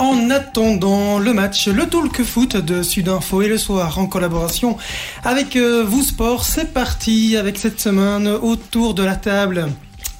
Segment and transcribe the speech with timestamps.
[0.00, 4.78] En attendant le match, le talk foot de Sudinfo et le soir en collaboration
[5.24, 9.68] avec euh, vous sport, c'est parti avec cette semaine autour de la table.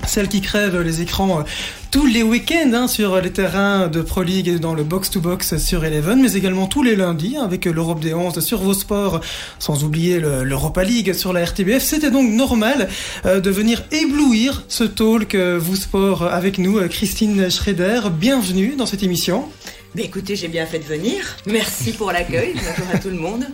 [0.07, 1.43] Celle qui crève les écrans euh,
[1.91, 5.85] tous les week-ends hein, sur les terrains de Pro League et dans le box-to-box sur
[5.85, 9.21] Eleven, mais également tous les lundis hein, avec l'Europe des 11 sur vos sports,
[9.59, 11.83] sans oublier l'Europa League sur la RTBF.
[11.83, 12.89] C'était donc normal
[13.27, 18.03] euh, de venir éblouir ce talk euh, vous sport avec nous, euh, Christine Schrader.
[18.13, 19.49] Bienvenue dans cette émission.
[19.97, 21.37] Mais écoutez, j'ai bien fait de venir.
[21.47, 22.55] Merci pour l'accueil.
[22.55, 23.45] Bonjour à tout le monde.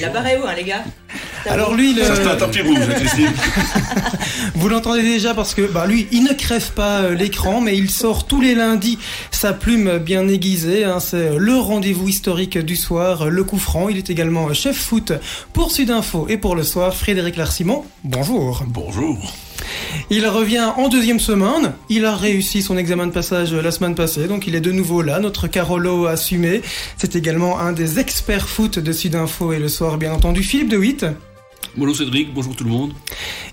[0.00, 0.84] La barre est hein, les gars
[1.46, 2.02] Alors lui, le...
[2.04, 2.78] Ça c'est un tapis rouge.
[4.54, 7.90] Vous l'entendez déjà parce que bah, lui, il ne crève pas euh, l'écran, mais il
[7.90, 8.98] sort tous les lundis
[9.30, 10.84] sa plume bien aiguisée.
[10.84, 13.88] Hein, c'est le rendez-vous historique du soir, le coup franc.
[13.88, 15.12] Il est également chef foot
[15.52, 16.94] pour Sudinfo et pour le soir.
[16.94, 18.64] Frédéric Larsimon, bonjour.
[18.66, 19.32] Bonjour.
[20.10, 21.72] Il revient en deuxième semaine.
[21.88, 25.02] Il a réussi son examen de passage la semaine passée, donc il est de nouveau
[25.02, 25.18] là.
[25.20, 26.62] Notre Carolo assumé.
[26.96, 30.76] C'est également un des experts foot de Sudinfo et le soir, bien entendu, Philippe de
[30.76, 31.06] Witt.
[31.76, 32.92] Bonjour Cédric, bonjour tout le monde.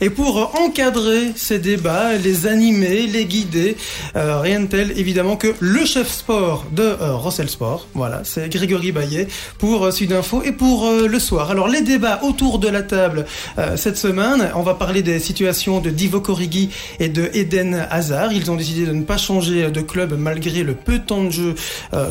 [0.01, 3.77] Et pour encadrer ces débats, les animer, les guider,
[4.15, 7.87] euh, rien de tel évidemment que le chef sport de euh, Sport.
[7.93, 9.27] Voilà, c'est Grégory Baillet
[9.57, 11.51] pour euh, Sudinfo et pour euh, le soir.
[11.51, 13.25] Alors les débats autour de la table
[13.57, 18.33] euh, cette semaine, on va parler des situations de Divo Corrigi et de Eden Hazard.
[18.33, 21.31] Ils ont décidé de ne pas changer de club malgré le peu de temps de
[21.31, 21.55] jeu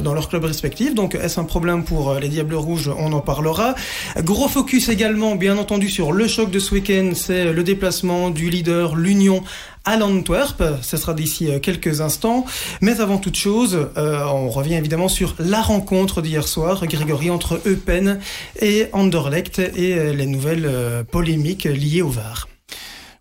[0.03, 0.95] dans leur club respectif.
[0.95, 2.91] Donc est-ce un problème pour les Diables Rouges?
[2.99, 3.75] On en parlera.
[4.19, 7.13] Gros focus également, bien entendu, sur le choc de ce week-end.
[7.15, 9.45] C'est le déplacement du leader, l'Union
[9.85, 10.61] à l'Antwerp.
[10.83, 12.47] Ce sera d'ici euh, quelques instants.
[12.81, 17.61] Mais avant toute chose, euh, on revient évidemment sur la rencontre d'hier soir, Grégory, entre
[17.65, 18.19] Eupen
[18.61, 20.69] et Anderlecht et euh, les nouvelles
[21.13, 22.49] polémiques liées au VAR.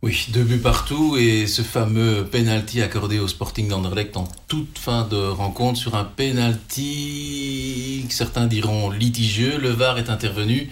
[0.01, 5.07] Oui, deux buts partout et ce fameux penalty accordé au Sporting d'Anderlecht en toute fin
[5.07, 9.59] de rencontre sur un penalty certains diront litigieux.
[9.59, 10.71] Le VAR est intervenu.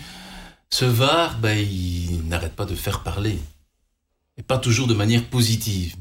[0.74, 3.38] Ce VAR, ben, il n'arrête pas de faire parler.
[4.38, 5.96] Et pas toujours de manière positive.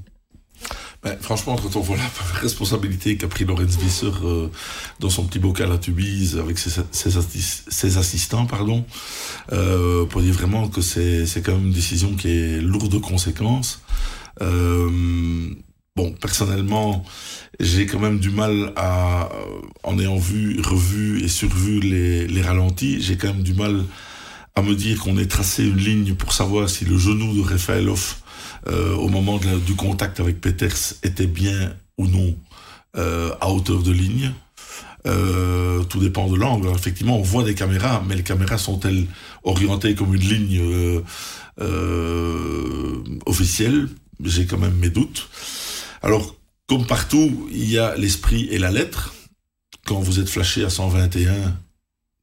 [1.02, 2.08] Ben, franchement, quand on voit la
[2.40, 4.48] responsabilité qu'a pris Lorenz Visser euh,
[5.00, 8.84] dans son petit bocal à Tubize avec ses, ses, assis- ses assistants, pardon,
[9.52, 13.80] euh, pour dire vraiment que c'est quand même une décision qui est lourde de conséquences.
[14.42, 15.48] Euh,
[15.96, 17.02] bon, personnellement,
[17.58, 19.30] j'ai quand même du mal à,
[19.82, 23.84] en ayant vu, revu et survu les, les ralentis, j'ai quand même du mal
[24.62, 28.16] me dire qu'on ait tracé une ligne pour savoir si le genou de Rafaelov
[28.68, 32.36] euh, au moment du contact avec Peters était bien ou non
[32.96, 34.32] euh, à hauteur de ligne.
[35.06, 36.68] Euh, tout dépend de l'angle.
[36.68, 39.06] Effectivement, on voit des caméras, mais les caméras sont-elles
[39.44, 41.02] orientées comme une ligne
[43.24, 43.88] officielle?
[44.22, 45.30] J'ai quand même mes doutes.
[46.02, 46.36] Alors,
[46.68, 49.14] comme partout, il y a l'esprit et la lettre.
[49.86, 51.56] Quand vous êtes flashé à 121,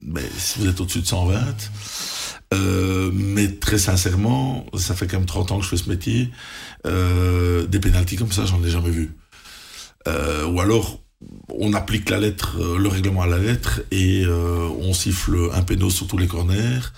[0.02, 1.44] ben, si vous êtes au-dessus de 120,
[2.53, 6.30] euh, mais très sincèrement, ça fait quand même 30 ans que je fais ce métier.
[6.85, 9.18] Euh, des pénalties comme ça, j'en ai jamais vu.
[10.08, 11.00] Euh, ou alors,
[11.50, 16.06] on applique la lettre, le règlement à la lettre et on siffle un péno sur
[16.06, 16.94] tous les corners.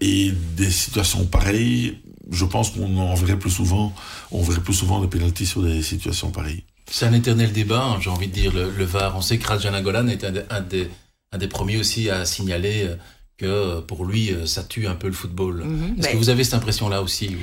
[0.00, 2.00] Et des situations pareilles,
[2.32, 3.94] je pense qu'on en verrait plus souvent.
[4.32, 6.64] On verrait plus souvent des pénalties sur des situations pareilles.
[6.90, 9.16] C'est un éternel débat, hein, j'ai envie de dire, le, VAR.
[9.16, 10.88] On sait que Rajan Golan est un, des-
[11.32, 12.88] un des, premiers aussi à signaler
[13.36, 15.64] que pour lui, euh, ça tue un peu le football.
[15.64, 15.94] Mhm.
[15.98, 17.36] Est-ce Ben- que vous avez cette impression-là aussi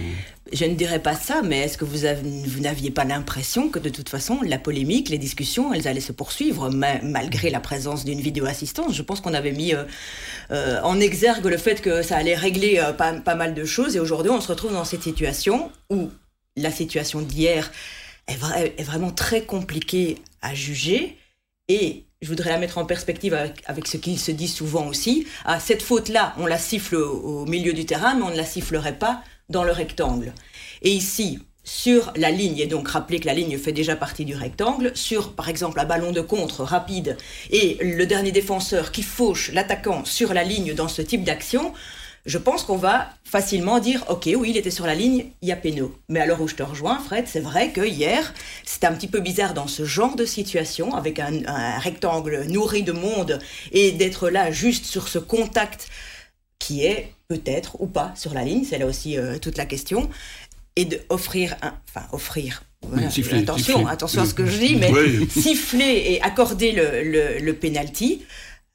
[0.54, 3.80] Je ne dirais pas ça, mais est-ce que vous, avez- vous n'aviez pas l'impression que
[3.80, 8.06] de toute façon, la polémique, les discussions, elles allaient se poursuivre ma- malgré la présence
[8.06, 9.84] d'une vidéo assistance Je pense qu'on avait mis euh,
[10.52, 13.96] euh, en exergue le fait que ça allait régler euh, pas, pas mal de choses
[13.96, 16.10] et aujourd'hui, on se retrouve dans cette situation où
[16.58, 17.72] la situation d'hier
[18.28, 21.18] est, vra- est vraiment très compliquée à juger
[21.72, 25.26] et je voudrais la mettre en perspective avec, ce qu'il se dit souvent aussi.
[25.46, 28.46] Ah, cette faute-là, on la siffle au, au milieu du terrain, mais on ne la
[28.46, 30.34] sifflerait pas dans le rectangle.
[30.82, 34.36] Et ici, sur la ligne, et donc rappelez que la ligne fait déjà partie du
[34.36, 37.18] rectangle, sur par exemple un ballon de contre rapide
[37.52, 41.74] et le dernier défenseur qui fauche l'attaquant sur la ligne dans ce type d'action,
[42.26, 45.52] je pense qu'on va facilement dire ok oui il était sur la ligne il y
[45.52, 48.34] a péno mais alors où je te rejoins Fred c'est vrai que hier
[48.64, 52.84] c'était un petit peu bizarre dans ce genre de situation avec un, un rectangle nourri
[52.84, 53.40] de monde
[53.72, 55.88] et d'être là juste sur ce contact
[56.60, 60.10] qui est peut-être ou pas sur la ligne c'est là aussi euh, toute la question
[60.76, 63.92] et de offrir un enfin offrir voilà, Oui, siffler, attention siffler.
[63.92, 65.28] attention à ce que je dis mais Oui.
[65.30, 68.22] siffler et accorder le, le, le penalty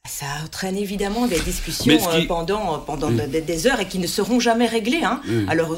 [0.09, 3.29] ça entraîne évidemment des discussions ce qui- euh, pendant, pendant Mm.
[3.29, 5.03] des, des heures et qui ne seront jamais réglées.
[5.05, 5.21] Hein.
[5.27, 5.49] Mm.
[5.49, 5.77] Alors,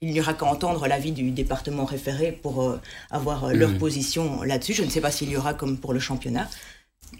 [0.00, 2.80] il n'y aura qu'à entendre l'avis du département référé pour euh,
[3.10, 3.78] avoir euh, leur Mm.
[3.78, 4.74] position là-dessus.
[4.74, 6.48] Je ne sais pas s'il y aura comme pour le championnat.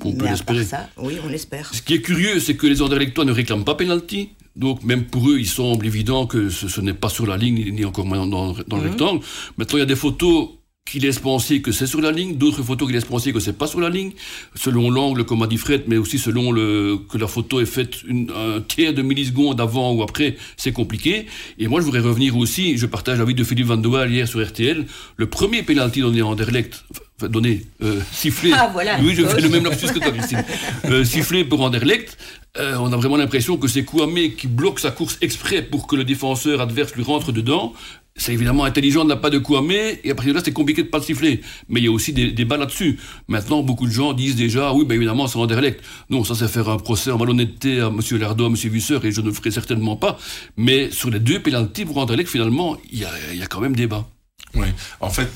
[0.05, 0.58] On peut Mais à l'espérer.
[0.64, 1.72] part ça, oui, on l'espère.
[1.75, 4.31] Ce qui est curieux, c'est que les Anderlechtois ne réclament pas penalty.
[4.54, 7.72] Donc même pour eux, il semble évident que ce, ce n'est pas sur la ligne,
[7.72, 9.25] ni encore moins dans, dans le rectangle.
[9.56, 10.50] Maintenant, il y a des photos
[10.90, 13.52] qui laissent penser que c'est sur la ligne, d'autres photos qui laissent penser que c'est
[13.52, 14.12] pas sur la ligne,
[14.55, 18.02] selon l'angle, comme a dit Fred, mais aussi selon le, que la photo est faite
[18.06, 21.26] une, un tiers de milliseconde avant ou après, c'est compliqué.
[21.58, 24.26] Et moi, je voudrais revenir aussi, je partage l'avis de Philippe Van de Waal hier
[24.26, 24.87] sur RTL,
[25.17, 26.85] le premier penalty donné en Anderlecht,
[27.17, 28.52] enfin, donné, euh, sifflé.
[28.55, 28.99] Ah, voilà.
[29.02, 30.44] Oui, je fais le même lapsus que toi, Christine.
[30.87, 32.17] Euh, sifflé pour Anderlecht.
[32.56, 35.96] Euh, on a vraiment l'impression que c'est Kouamé qui bloque sa course exprès pour que
[35.96, 37.75] le défenseur adverse lui rentre dedans.
[38.18, 40.82] C'est évidemment intelligent de la part de Kouamé, et à partir de là, c'est compliqué
[40.82, 41.40] de pas le siffler.
[41.68, 42.98] Mais il y a aussi des débats là-dessus.
[43.28, 45.80] Maintenant, beaucoup de gens disent déjà, oui, ben évidemment, c'est Anderlecht.
[46.10, 48.00] Non, ça, c'est faire un procès en malhonnêteté à M.
[48.18, 48.54] Lardot, à M.
[48.54, 50.18] Visseur, et je ne le ferai certainement pas.
[50.56, 53.76] Mais sur les deux pénalties pour Anderlecht, finalement, il y a, y a quand même
[53.76, 54.06] débat.
[54.54, 54.66] Oui,
[55.00, 55.28] en fait,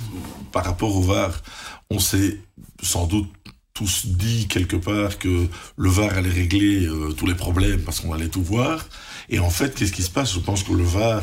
[0.51, 1.41] par rapport au VAR,
[1.91, 2.39] on s'est
[2.83, 3.29] sans doute
[3.75, 5.47] tous dit quelque part que
[5.77, 8.87] le VAR allait régler euh, tous les problèmes parce qu'on allait tout voir.
[9.31, 10.35] Et en fait, qu'est-ce qui se passe?
[10.35, 11.23] Je pense que le VAR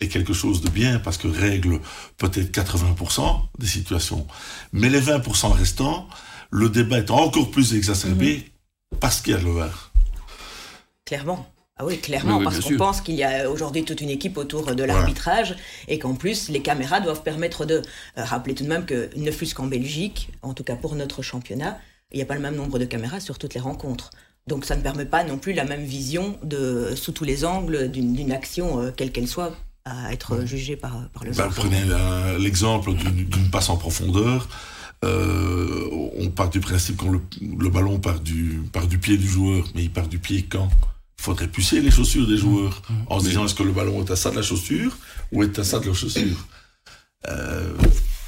[0.00, 1.80] est quelque chose de bien parce que règle
[2.16, 4.26] peut-être 80% des situations.
[4.72, 6.08] Mais les 20% restants,
[6.50, 8.50] le débat est encore plus exacerbé
[8.98, 9.92] parce qu'il y a le VAR.
[11.04, 11.46] Clairement.
[11.76, 14.36] Ah oui, clairement, Oui, oui, parce qu'on pense qu'il y a aujourd'hui toute une équipe
[14.36, 15.56] autour de l'arbitrage
[15.88, 19.30] et qu'en plus, les caméras doivent permettre de euh, rappeler tout de même que, ne
[19.30, 21.78] fût-ce qu'en Belgique, en tout cas pour notre championnat,
[22.12, 24.10] il n'y a pas le même nombre de caméras sur toutes les rencontres.
[24.46, 27.90] Donc ça ne permet pas non plus la même vision de, sous tous les angles
[27.90, 31.82] d'une d'une action, euh, quelle qu'elle soit, à être jugée par, par le Ben, prenez
[31.88, 34.48] euh, l'exemple d'une passe en profondeur.
[35.02, 35.88] Euh,
[36.18, 39.64] on part du principe quand le, le ballon part du, part du pied du joueur,
[39.74, 40.68] mais il part du pied quand?
[41.18, 44.10] Il faudrait pucer les chaussures des joueurs en se disant est-ce que le ballon est
[44.10, 44.96] à ça de la chaussure
[45.32, 46.46] ou est à ça de la chaussure?
[47.28, 47.74] Euh,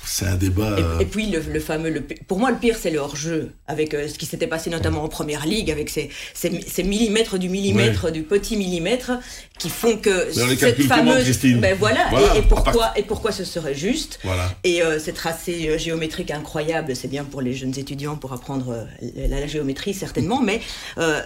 [0.05, 0.71] C'est un débat.
[0.73, 3.53] euh, Et, et puis le, le fameux, le pour moi le pire c'est le hors-jeu,
[3.67, 7.39] avec euh, ce qui s'était passé notamment en première ligue, avec ces, ces, ces millimètres
[7.39, 9.13] du millimètre, du petit millimètre,
[9.59, 11.25] qui font que Mais cette fameuse...
[11.61, 14.51] Ben voilà, Voilà, et, pourquoi, et pourquoi ce serait juste Voilà.
[14.65, 18.71] et euh, ces tracés euh, géométriques incroyables, c'est bien pour les jeunes étudiants pour apprendre
[18.71, 18.85] euh,
[19.29, 20.61] la, la géométrie certainement, mais
[20.99, 21.21] euh,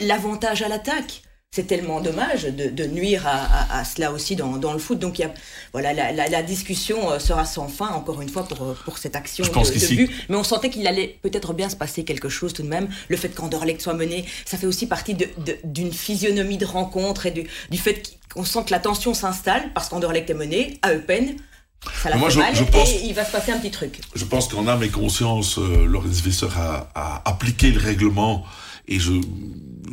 [0.00, 1.22] l'avantage à l'attaque.
[1.54, 3.30] C'est tellement dommage de, de nuire à,
[3.76, 4.98] à- à cela aussi dans, dans le foot.
[4.98, 5.32] Donc il y a,
[5.72, 8.98] voilà, la, la- la discussion euh, sera sans fin, encore une fois, pour, euh, pour
[8.98, 10.10] cette action Je pense de, de but.
[10.28, 12.88] Mais on sentait qu'il allait peut-être bien se passer quelque chose tout de même.
[13.08, 15.16] Le fait qu'Anderlecht soit mené, ça fait aussi partie
[15.64, 18.02] d'une physionomie de rencontre et du, du fait
[18.34, 21.36] qu'on sent que la tension s'installe parce qu'Anderlecht est mené à Eupen.
[22.02, 23.70] Ça la Moi, fait je- mal je pense- et il va se passer un petit
[23.70, 24.00] truc.
[24.14, 28.44] Je pense qu'en âme et conscience, euh, Lorenz Visser a, a appliqué le règlement.
[28.88, 29.12] Et je,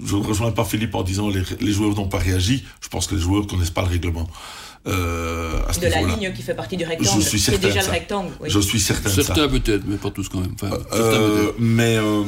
[0.05, 2.63] je ne rejoins pas Philippe en disant les, les joueurs n'ont pas réagi.
[2.81, 4.27] Je pense que les joueurs connaissent pas le règlement.
[4.85, 7.21] Euh, à ce de la ligne qui fait partie du rectangle.
[7.21, 8.33] Je suis qui est certain déjà de le rectangle.
[8.41, 8.49] oui.
[8.49, 9.09] Je suis certain.
[9.09, 10.55] Certains peut-être, mais pas tous quand même.
[10.61, 12.23] Enfin, Euh, mais, euh,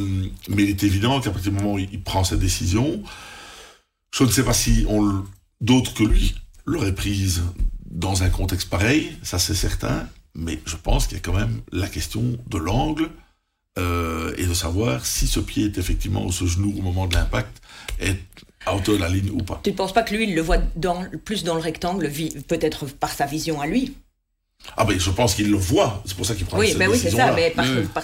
[0.47, 3.03] mais il est évident qu'à partir du moment où il, prend cette décision,
[4.11, 4.85] je ne sais pas si
[5.59, 6.35] d'autres que lui
[6.65, 7.43] l'auraient prise
[7.85, 11.61] dans un contexte pareil, ça c'est certain, mais je pense qu'il y a quand même
[11.71, 13.09] la question de l'angle
[13.77, 17.15] euh, et de savoir si ce pied est effectivement ou ce genou au moment de
[17.15, 17.61] l'impact
[17.99, 18.17] est
[18.65, 19.59] à hauteur de la ligne ou pas.
[19.63, 22.09] Tu ne penses pas que lui, il le voit dans, plus dans le rectangle,
[22.47, 23.93] peut-être par sa vision à lui?
[24.77, 26.89] Ah ben je pense qu'il le voit, c'est pour ça qu'il prend Oui, cette ben
[26.89, 27.33] oui, c'est ça.
[27.33, 28.03] Mais par, Oui, par-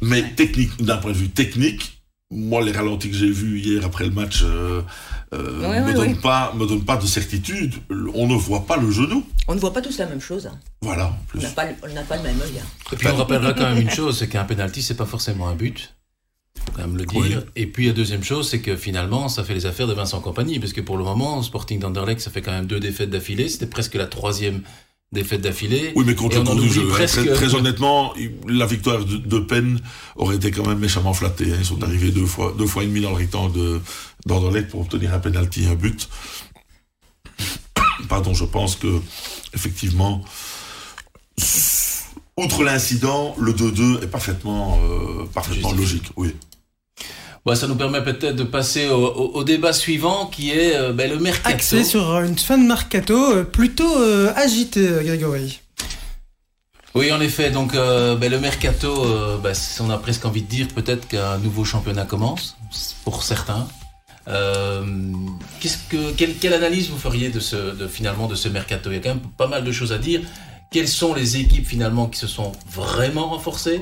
[0.00, 1.99] Mais technique, d'un point de vue technique,
[2.32, 4.82] moi, les ralentis que j'ai vus hier après le match euh,
[5.34, 6.14] euh, Ouais, me, ouais, donnent ouais.
[6.14, 7.74] pas, me donnent pas de certitude.
[8.14, 9.24] On ne voit pas le genou.
[9.48, 10.46] on ne voit pas tous la même chose.
[10.46, 10.56] hein.
[10.80, 11.40] Voilà, en plus.
[11.42, 12.60] n'a pas, le- on n'a pas le même œil.
[12.60, 12.66] hein.
[12.92, 15.54] Et puis on rappellera quand même une chose, c'est qu'un penalty, c'est pas forcément un
[15.56, 15.92] but.
[16.66, 17.20] Faut quand même le dire.
[17.20, 17.36] Oui.
[17.56, 20.60] Et puis la deuxième chose, c'est que finalement, ça fait les affaires de Vincent Compagnie,
[20.60, 23.48] parce que pour le moment, Sporting d'Anderlecht, ça fait quand même deux défaites d'affilée.
[23.48, 24.62] C'était presque la troisième
[25.12, 25.92] défaite d'affilée.
[25.96, 26.86] Oui, mais en cours du jeu.
[26.88, 28.14] presque- Très, très honnêtement,
[28.46, 29.80] la victoire de, de Penn
[30.16, 31.52] aurait été quand même méchamment flattée.
[31.52, 31.56] hein.
[31.58, 33.80] Ils sont arrivés deux fois, deux fois et demi dans le rectangle de-
[34.26, 36.08] d'Anderlecht pour obtenir un penalty et un but.
[38.08, 39.00] Pardon, je pense que,
[39.52, 40.24] effectivement,
[42.36, 45.98] outre l'incident, le 2-2 est parfaitement, euh, parfaitement Justifié.
[45.98, 46.12] logique.
[46.16, 46.34] Oui.
[47.46, 50.92] Bon, ça nous permet peut-être de passer au, au- au débat suivant, qui est euh,
[50.92, 51.54] ben, le mercato.
[51.54, 55.60] Axé sur une fin de mercato euh, plutôt euh, agitée, Grégory.
[56.94, 57.50] Oui, en effet.
[57.50, 59.06] Donc, euh, ben, le mercato,
[59.80, 62.56] on a presque envie de dire peut-être qu'un nouveau championnat commence,
[63.04, 63.66] pour certains.
[64.26, 68.90] Que, quelle, quelle analyse vous feriez de ce, de, finalement de ce mercato?
[68.90, 70.20] Il y a quand même pas mal de choses à dire.
[70.70, 73.80] Quelles sont les équipes finalement qui se sont vraiment renforcées?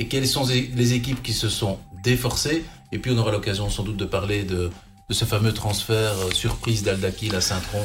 [0.00, 2.64] Et quelles sont les équipes qui se sont déforcées?
[2.92, 4.70] Et puis on aura l'occasion sans doute de parler de,
[5.08, 7.84] de ce fameux transfert euh, surprise d'Aldakil à Saint-Tron,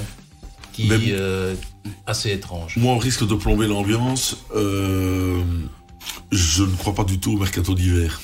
[0.74, 1.56] qui est euh,
[2.06, 2.78] assez étrange.
[2.78, 4.38] Moi, on risque de plomber l'ambiance.
[4.56, 5.42] Euh,
[6.32, 8.22] je ne crois pas du tout au mercato d'hiver.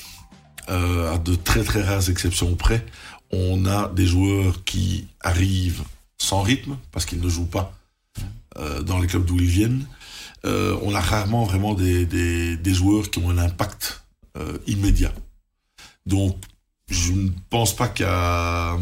[0.68, 2.84] euh, à de très très rares exceptions près,
[3.32, 5.82] on a des joueurs qui arrivent
[6.18, 7.72] sans rythme parce qu'ils ne jouent pas
[8.84, 9.86] dans les clubs d'où ils viennent.
[10.44, 14.04] On a rarement vraiment des, des, des, joueurs qui ont un impact
[14.66, 15.12] immédiat.
[16.04, 16.36] Donc,
[16.92, 18.76] je ne pense pas qu'à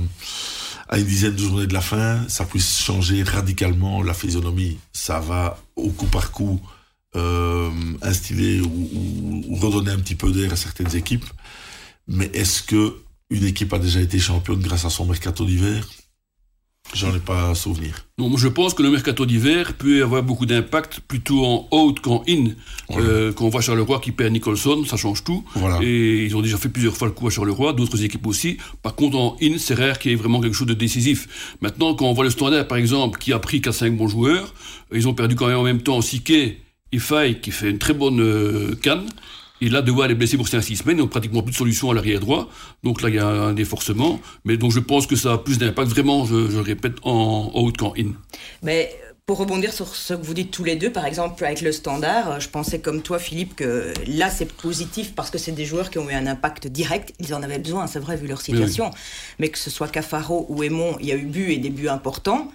[0.92, 4.78] une dizaine de journées de la fin, ça puisse changer radicalement la physionomie.
[4.92, 6.60] Ça va au coup par coup
[7.16, 7.70] euh,
[8.02, 11.26] instiller ou, redonner un petit peu d'air à certaines équipes.
[12.08, 12.96] Mais est-ce que
[13.30, 15.88] une équipe a déjà été championne grâce à son mercato d'hiver?
[16.92, 17.94] J'en ai pas souvenir.
[18.18, 22.22] Non, je pense que le mercato d'hiver peut avoir beaucoup d'impact plutôt en out qu'en
[22.28, 22.48] in.
[22.88, 23.06] Voilà.
[23.06, 25.44] Euh, quand on voit Charleroi qui perd Nicholson, ça change tout.
[25.54, 25.78] Voilà.
[25.82, 28.58] Et ils ont déjà fait plusieurs fois le coup à Charleroi, d'autres équipes aussi.
[28.82, 31.56] Par contre, en in, c'est rare qu'il y ait vraiment quelque chose de décisif.
[31.60, 34.52] Maintenant, quand on voit le Standard, par exemple, qui a pris 4-5 bons joueurs,
[34.92, 37.94] ils ont perdu quand même en même temps Sique et Fay, qui fait une très
[37.94, 39.06] bonne euh, canne.
[39.60, 41.90] Et là, De Waal est blessé pour 5-6 semaines, ils n'ont pratiquement plus de solution
[41.90, 42.48] à l'arrière droit.
[42.82, 44.20] Donc là, il y a un déforcement.
[44.44, 47.76] Mais donc, je pense que ça a plus d'impact, vraiment, je, je répète, en out
[47.76, 48.12] qu'en in.
[48.62, 48.90] Mais
[49.30, 52.40] pour rebondir sur ce que vous dites tous les deux, par exemple, avec le standard,
[52.40, 55.98] je pensais comme toi, Philippe, que là, c'est positif parce que c'est des joueurs qui
[55.98, 57.14] ont eu un impact direct.
[57.20, 58.86] Ils en avaient besoin, c'est vrai, vu leur situation.
[58.86, 58.98] Oui.
[59.38, 61.88] Mais que ce soit Cafaro ou Aymon, il y a eu buts et des buts
[61.88, 62.50] importants.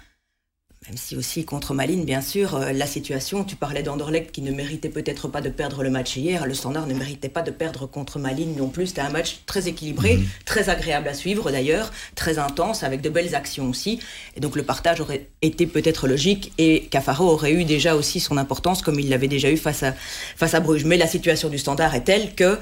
[0.88, 4.51] Même si aussi contre Malines, bien sûr, euh, la situation, tu parlais d'Anderlecht qui ne
[4.51, 7.88] méritait peut-être pas de perdre le match hier, le Standard ne méritait pas de perdre
[7.88, 8.88] contre Malines non plus.
[8.88, 10.25] C'était un match très équilibré, mmh.
[10.46, 14.00] très agréable à suivre d'ailleurs, très intense, avec de belles actions aussi.
[14.36, 18.38] Et donc le partage aurait été peut-être logique et Cafaro aurait eu déjà aussi son
[18.38, 19.96] importance comme il l'avait déjà eu face à,
[20.36, 20.86] face à Bruges.
[20.86, 22.60] Mais la situation du Standard est telle que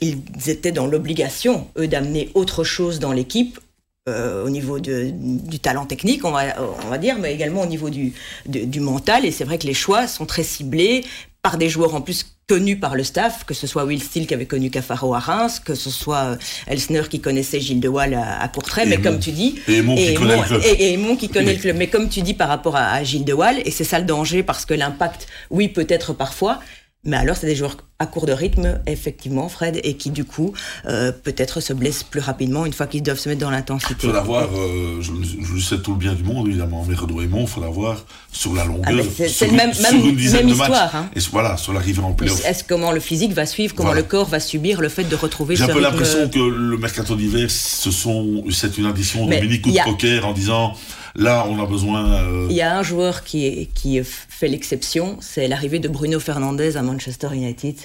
[0.00, 3.60] ils étaient dans l'obligation, eux, d'amener autre chose dans l'équipe
[4.08, 6.44] euh, au niveau de, du talent technique, on va,
[6.84, 8.12] on va dire, mais également au niveau du,
[8.46, 9.24] du, du mental.
[9.26, 11.04] Et c'est vrai que les choix sont très ciblés
[11.42, 14.34] par des joueurs en plus connus par le staff, que ce soit Will Steele qui
[14.34, 18.12] avait connu Cafaro à Reims, que ce soit euh, Elsner qui connaissait Gilles de Waal
[18.14, 21.16] à, à Courtrai, mais comme tu dis, et Aymon qui connaît le club, et, et
[21.16, 23.60] qui connaît le club, mais comme tu dis par rapport à, à Gilles de Waal,
[23.64, 26.58] et c'est ça le danger parce que l'impact, oui peut-être parfois,
[27.02, 30.52] mais alors, c'est des joueurs à court de rythme, effectivement, Fred, et qui, du coup,
[30.86, 33.94] euh, peut-être se blessent plus rapidement une fois qu'ils doivent se mettre dans l'intensité.
[34.02, 37.22] Il faut l'avoir, euh, je, je sais tout le bien du monde, évidemment, mais Renaud
[37.22, 38.84] Aymon, il faut l'avoir sur la longueur.
[38.86, 40.94] Ah c'est le même, même, une même histoire.
[40.94, 41.08] Hein.
[41.16, 42.44] Et voilà, sur l'arrivée en playoff.
[42.44, 44.02] Est-ce comment le physique va suivre, comment voilà.
[44.02, 47.16] le corps va subir le fait de retrouver J'ai un peu l'impression que le mercato
[47.16, 49.84] d'hiver, ce sont, c'est une addition de mini coup de a...
[49.84, 50.74] poker en disant
[51.14, 52.12] là, on a besoin.
[52.12, 52.46] Euh...
[52.50, 56.76] Il y a un joueur qui, est, qui fait l'exception, c'est l'arrivée de Bruno Fernandez
[56.76, 57.76] à Manchester United.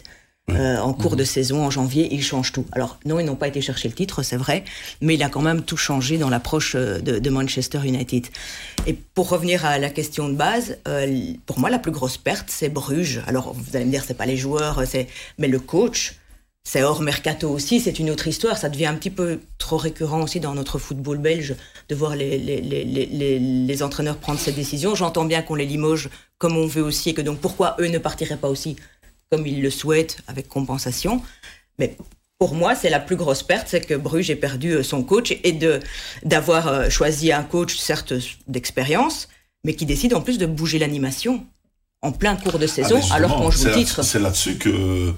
[0.51, 1.17] Euh, en cours mmh.
[1.17, 2.67] de saison, en janvier, il change tout.
[2.71, 4.63] Alors, non, ils n'ont pas été chercher le titre, c'est vrai,
[5.01, 8.27] mais il a quand même tout changé dans l'approche de, de, Manchester United.
[8.85, 12.45] Et pour revenir à la question de base, euh, pour moi, la plus grosse perte,
[12.49, 13.23] c'est Bruges.
[13.25, 15.07] Alors, vous allez me dire, c'est pas les joueurs, c'est
[15.39, 16.13] mais le coach.
[16.67, 18.57] C'est hors mercato aussi, c'est une autre histoire.
[18.57, 21.55] Ça devient un petit peu trop récurrent aussi dans notre football belge
[21.89, 24.95] de voir les, les, les, les, les entraîneurs prendre ces décisions.
[24.95, 27.99] J'entends bien qu'on les limoge comme on veut aussi et que donc pourquoi eux ne
[27.99, 28.77] partiraient pas aussi
[29.31, 31.21] comme ils le souhaitent avec compensation.
[31.77, 31.97] Mais
[32.39, 35.37] pour moi, c'est la plus grosse perte, c'est que Bruges ait perdu euh, son coach
[35.43, 35.79] et de
[36.23, 38.13] d'avoir euh, choisi un coach certes
[38.47, 39.29] d'expérience,
[39.63, 41.45] mais qui décide en plus de bouger l'animation
[42.01, 44.03] en plein cours de saison, ah alors qu'on joue le titre.
[44.03, 45.13] C'est là-dessus que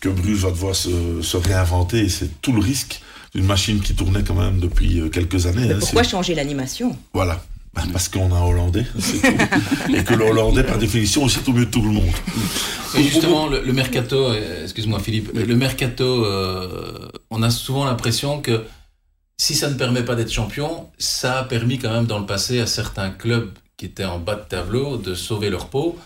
[0.00, 3.00] que Bruges va devoir se, se réinventer et c'est tout le risque
[3.34, 5.66] d'une machine qui tournait quand même depuis euh, quelques années.
[5.66, 6.96] Mais pourquoi hein, changer l'animation?
[7.12, 7.42] Voilà.
[7.74, 8.86] Ben parce qu'on a un Hollandais,
[9.94, 12.10] et que le Hollandais, par définition, aussi au mieux de tout le monde.
[12.96, 14.32] Et justement, le, le mercato,
[14.64, 18.64] excuse-moi Philippe, le mercato, euh, on a souvent l'impression que
[19.36, 22.58] si ça ne permet pas d'être champion, ça a permis quand même dans le passé
[22.58, 25.96] à certains clubs qui étaient en bas de tableau de sauver leur peau.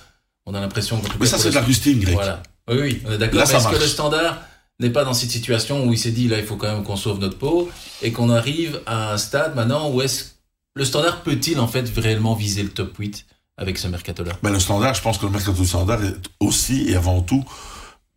[0.44, 1.08] On a l'impression que...
[1.18, 2.14] Mais ça, c'est de la rustine grecque.
[2.14, 2.42] Voilà.
[2.72, 3.42] Oui, oui, on est d'accord.
[3.42, 4.42] Est-ce que le standard
[4.80, 6.96] n'est pas dans cette situation où il s'est dit, là, il faut quand même qu'on
[6.96, 7.70] sauve notre peau,
[8.02, 10.32] et qu'on arrive à un stade maintenant où est-ce
[10.74, 13.26] le standard peut-il en fait réellement viser le top 8
[13.58, 14.32] avec ce mercato-là?
[14.42, 17.44] Ben, Le standard, je pense que le mercato standard est aussi et avant tout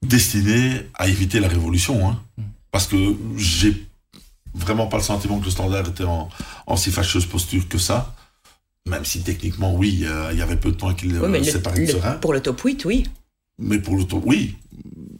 [0.02, 2.08] destiné à éviter la révolution.
[2.08, 2.20] Hein.
[2.38, 2.44] Mm.
[2.72, 3.88] Parce que j'ai
[4.54, 6.30] vraiment pas le sentiment que le standard était en,
[6.66, 8.14] en si fâcheuse posture que ça.
[8.88, 11.86] Même si techniquement, oui, euh, il y avait peu de points qu'il oui, euh, séparait
[11.86, 12.20] de.
[12.20, 13.06] Pour le top 8, oui.
[13.58, 14.56] Mais pour le top, oui.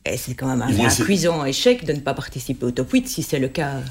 [0.06, 3.08] Et c'est quand même un, un cuisant échec de ne pas participer au top 8
[3.08, 3.82] si c'est le cas.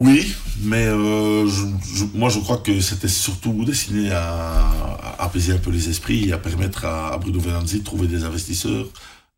[0.00, 1.64] Oui, mais euh, je,
[1.94, 6.28] je, moi je crois que c'était surtout destiné à, à, apaiser un peu les esprits
[6.28, 8.86] et à permettre à, à Bruno Venanzi de trouver des investisseurs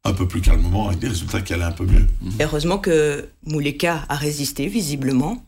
[0.05, 2.07] un peu plus calmement avec des résultats qui allaient un peu mieux.
[2.41, 5.45] Heureusement que Mouleka a résisté visiblement,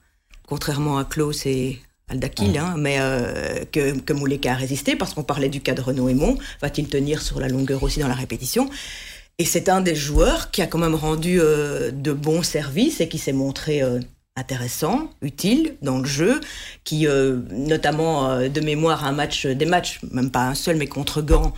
[0.47, 2.57] contrairement à Klaus et Aldakil, mmh.
[2.57, 6.09] hein, mais euh, que, que Mouleka a résisté parce qu'on parlait du cas de Renaud
[6.09, 6.39] Aymon.
[6.63, 8.69] Va-t-il tenir sur la longueur aussi dans la répétition?
[9.39, 13.09] Et c'est un des joueurs qui a quand même rendu euh, de bons services et
[13.09, 14.01] qui s'est montré euh,
[14.37, 16.41] intéressant, utile dans le jeu,
[16.85, 17.09] qui
[17.51, 21.53] notamment de mémoire un match, des matchs, même pas un seul, mais contre Gand,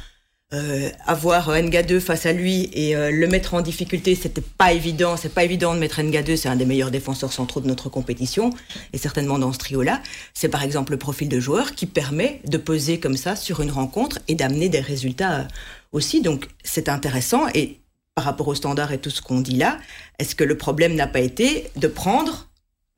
[0.52, 5.16] euh, avoir Nga2 face à lui et euh, le mettre en difficulté, c'était pas évident.
[5.16, 8.50] C'est pas évident de mettre Nga2, c'est un des meilleurs défenseurs centraux de notre compétition
[8.92, 10.02] et certainement dans ce trio-là.
[10.34, 13.70] C'est par exemple le profil de joueur qui permet de peser comme ça sur une
[13.70, 15.44] rencontre et d'amener des résultats euh,
[15.92, 16.20] aussi.
[16.20, 17.78] Donc c'est intéressant et
[18.16, 19.78] par rapport au standard et tout ce qu'on dit là,
[20.18, 22.48] est-ce que le problème n'a pas été de prendre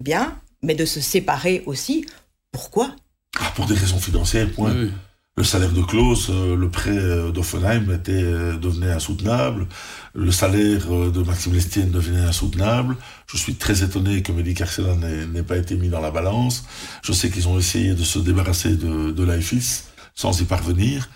[0.00, 2.06] bien, mais de se séparer aussi?
[2.50, 2.96] Pourquoi?
[3.38, 4.74] Ah, pour des raisons financières, point.
[4.74, 4.90] Oui.
[5.38, 9.66] Le salaire de Klaus, euh, le prêt euh, d'Offenheim était, euh, devenait insoutenable.
[10.14, 12.98] Le salaire de Maxime Lestienne devenait insoutenable.
[13.28, 16.66] Je suis très étonné que Mehdi Carcela n'ait pas été mis dans la balance.
[17.02, 19.84] Je sais qu'ils ont essayé de se débarrasser de, de l'AFIS
[20.14, 21.08] sans y parvenir.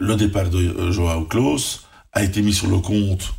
[0.00, 3.34] Le départ de Joao Klaus a été mis sur le compte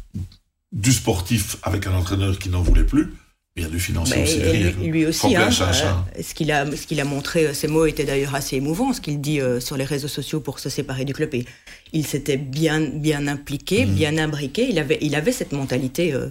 [0.71, 3.15] du sportif avec un entraîneur qui n'en voulait plus.
[3.57, 4.77] Il y a du financier aussi derrière.
[4.77, 7.85] lui, lui aussi, hein, euh, ce qu'il a, ce qu'il a montré, euh, ces mots
[7.87, 11.05] étaient d'ailleurs assez émouvants, ce qu'il dit euh, sur les réseaux sociaux pour se séparer
[11.05, 11.33] du club.
[11.33, 11.45] Et
[11.91, 13.93] il s'était bien, bien impliqué, Mhm.
[13.95, 14.67] bien imbriqué.
[14.69, 16.29] Il avait, il avait cette mentalité euh,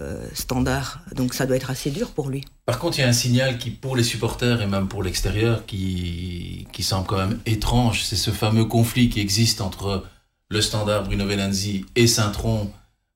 [0.00, 1.00] euh, standard.
[1.14, 2.42] Donc ça doit être assez dur pour lui.
[2.66, 5.64] Par contre, il y a un signal qui, pour les supporters et même pour l'extérieur,
[5.66, 8.02] qui, qui semble quand même étrange.
[8.02, 10.04] C'est ce fameux conflit qui existe entre
[10.48, 12.70] le standard Bruno Venanzi et Saint-Tron,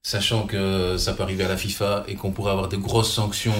[0.08, 3.52] sachant que ça peut arriver à la FIFA et qu'on pourrait avoir de grosses sanctions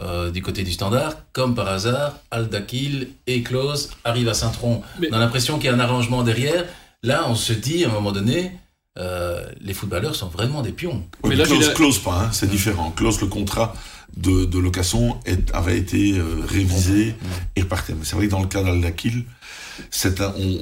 [0.00, 1.12] euh, du côté du standard.
[1.34, 4.80] Comme par hasard, Aldakil et Klaus arrivent à Saint-Tron.
[4.98, 6.64] Mais- On a l'impression qu'il y a un arrangement derrière.
[7.02, 8.52] Là, on se dit à un moment donné,
[8.98, 11.04] euh, les footballeurs sont vraiment des pions.
[11.24, 12.90] Oui, Mais là, la- close pas, hein, c'est différent.
[12.92, 13.74] Close, le contrat
[14.16, 17.14] de, de location est- avait été euh, révisé
[17.54, 17.92] et reparti.
[17.92, 19.24] Mais c'est vrai que dans le cas d'Aldakil,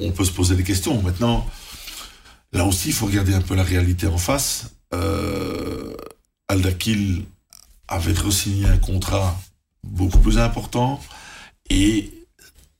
[0.05, 1.01] on peut se poser des questions.
[1.01, 1.47] Maintenant,
[2.51, 4.71] là aussi, il faut regarder un peu la réalité en face.
[4.93, 5.95] Euh,
[6.47, 7.23] Aldakil
[7.87, 9.39] avait re-signé un contrat
[9.83, 10.99] beaucoup plus important
[11.69, 12.11] et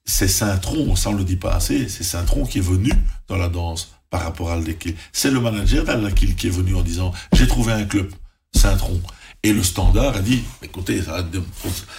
[0.06, 2.92] c'est Saint-Tron, ça on le dit pas assez, c'est Saint-Tron qui est venu
[3.28, 4.96] dans la danse par rapport à Aldakil.
[5.14, 8.12] C'est le manager d'Aldakil qui est venu en disant j'ai trouvé un club,
[8.54, 9.02] Saint-Tron.
[9.44, 11.26] Et le standard a dit écoutez, ça,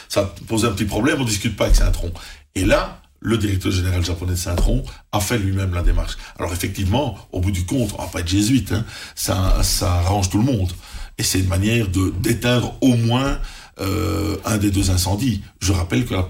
[0.08, 2.12] ça pose un petit problème, on discute pas avec Saint-Tron.
[2.54, 6.16] Et là, le directeur général japonais de Saint-Tron a fait lui-même la démarche.
[6.38, 10.28] Alors effectivement, au bout du compte, on va pas être jésuite, hein, ça, ça arrange
[10.28, 10.72] tout le monde.
[11.18, 13.38] Et c'est une manière de d'éteindre au moins
[13.80, 15.42] euh, un des deux incendies.
[15.60, 16.22] Je rappelle que euh,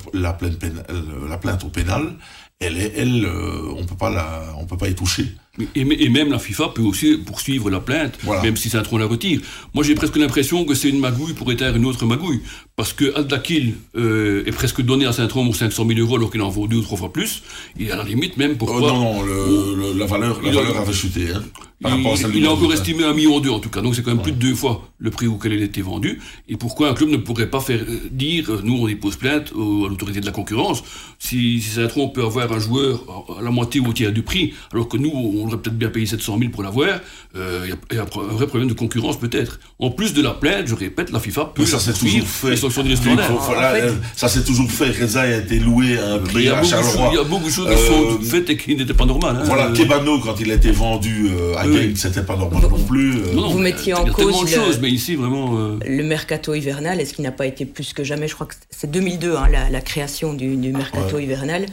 [1.29, 2.15] la plainte au pénal,
[2.61, 5.35] elle est, elle, euh, on peut pas la, on peut pas y toucher.
[5.75, 8.41] Et, et même la FIFA peut aussi poursuivre la plainte, Voilà.
[8.43, 9.41] même si Saint-Tron la retire.
[9.75, 12.41] Moi, j'ai presque l'impression que c'est une magouille pour éteindre une autre magouille.
[12.75, 16.41] Parce que Aldakil euh, est presque donné à Saint-Tron pour 500 000 euros alors qu'il
[16.41, 17.43] en vaut deux ou trois fois plus.
[17.79, 18.81] Et à la limite, même Oh, pourquoi.
[18.93, 21.27] non, non, le, le- la valeur, la Il a- valeur avait chuté.
[21.35, 21.43] Hein,
[21.83, 23.97] par Il, à celle il mois encore estimé un million d'euros en tout cas, donc
[23.97, 26.21] c'est quand même plus de deux fois le prix auquel il a été vendu.
[26.49, 29.53] Et pourquoi un club ne pourrait pas faire euh, dire, euh, nous on dépose plainte
[29.53, 30.83] au- à l'autorité de la concurrence,
[31.19, 33.05] si, si Saint-Tron peut avoir un joueur
[33.37, 35.89] à la moitié ou au tiers du prix, alors que nous on aurait peut-être bien
[35.89, 37.01] payé 700 000 pour l'avoir,
[37.37, 39.59] euh, il y a- il y, a un vrai problème de concurrence peut-être.
[39.79, 42.29] En plus de la plainte, je répète, la FIFA peut Mais ça s'est poursuivre toujours
[42.29, 42.57] fait.
[42.57, 44.91] fait- euh, ça s'est toujours fait.
[44.91, 47.11] Reza a été loué à un prix à Charleroi.
[47.13, 49.37] il y a beaucoup de choses qui Euh, sont faites et qui n'étaient pas normales.
[49.39, 49.43] hein.
[49.45, 51.89] Voilà, Euh, Kebano, quand il a été vendu euh, à Oui.
[51.89, 53.17] Genk, c'était pas normal non plus.
[53.17, 53.33] euh.
[53.35, 55.59] non, Vous mettiez il y a en tellement cause de le- choses, mais ici vraiment.
[55.59, 58.55] euh, Le mercato hivernal, est-ce qu'il n'a pas été plus que jamais Je crois que
[58.71, 61.67] c'est 2002, hein, la, la création du, du mercato hivernal,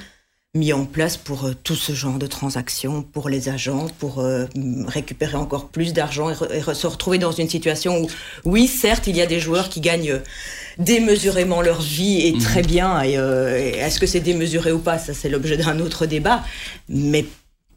[0.56, 4.46] mis en place pour euh, tout ce genre de transactions, pour les agents, pour euh,
[4.88, 8.08] récupérer encore plus d'argent et, re- et re- se retrouver dans une situation où,
[8.46, 10.20] oui, certes, il y a des joueurs qui gagnent euh,
[10.80, 13.00] démesurément leur vie et très bien.
[13.04, 16.44] Et, euh, et est-ce que c'est démesuré ou pas Ça, c'est l'objet d'un autre débat.
[16.88, 17.26] Mais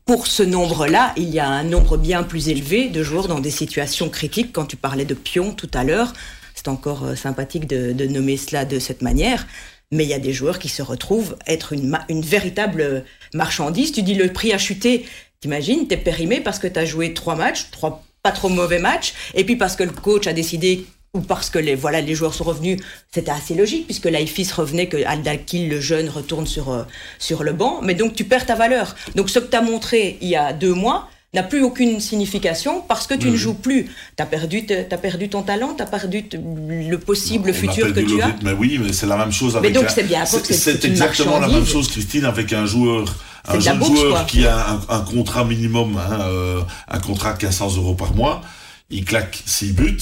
[0.07, 3.51] pour ce nombre-là, il y a un nombre bien plus élevé de joueurs dans des
[3.51, 4.51] situations critiques.
[4.51, 6.15] Quand tu parlais de pions tout à l'heure,
[6.55, 9.47] c'est encore sympathique de, de nommer cela de cette manière.
[9.93, 13.93] Mais il y a des joueurs qui se retrouvent être une, véritable marchandise.
[13.93, 15.07] Tu dis le prix a chuté.
[15.41, 19.45] T'imagines, t'es périmé parce que t'as joué trois matchs, trois pas trop mauvais matchs, et
[19.45, 22.45] puis parce que le coach a décidé ou parce que les voilà les joueurs sont
[22.45, 26.85] revenus, c'était assez logique puisque l'IFIS revenait que Aldakil le jeune retourne sur euh,
[27.19, 28.95] sur le banc, mais donc tu perds ta valeur.
[29.15, 32.83] Donc ce que tu as montré il y a deux mois n'a plus aucune signification
[32.83, 33.87] parce que tu ne joues plus.
[34.17, 34.67] Tu as perdu
[35.01, 38.35] perdu ton talent, tu as perdu le possible On futur que tu as.
[38.43, 39.73] Mais oui, mais c'est la même chose avec.
[39.73, 43.15] donc un- c'est bien, c'est- exactement la même chose, Christine, avec un joueur,
[43.49, 44.25] un jeune joueur quoi.
[44.25, 48.43] qui a un, un contrat minimum, hein, euh, un contrat de 1500 euros par mois.
[48.91, 49.97] Il claque 6 buts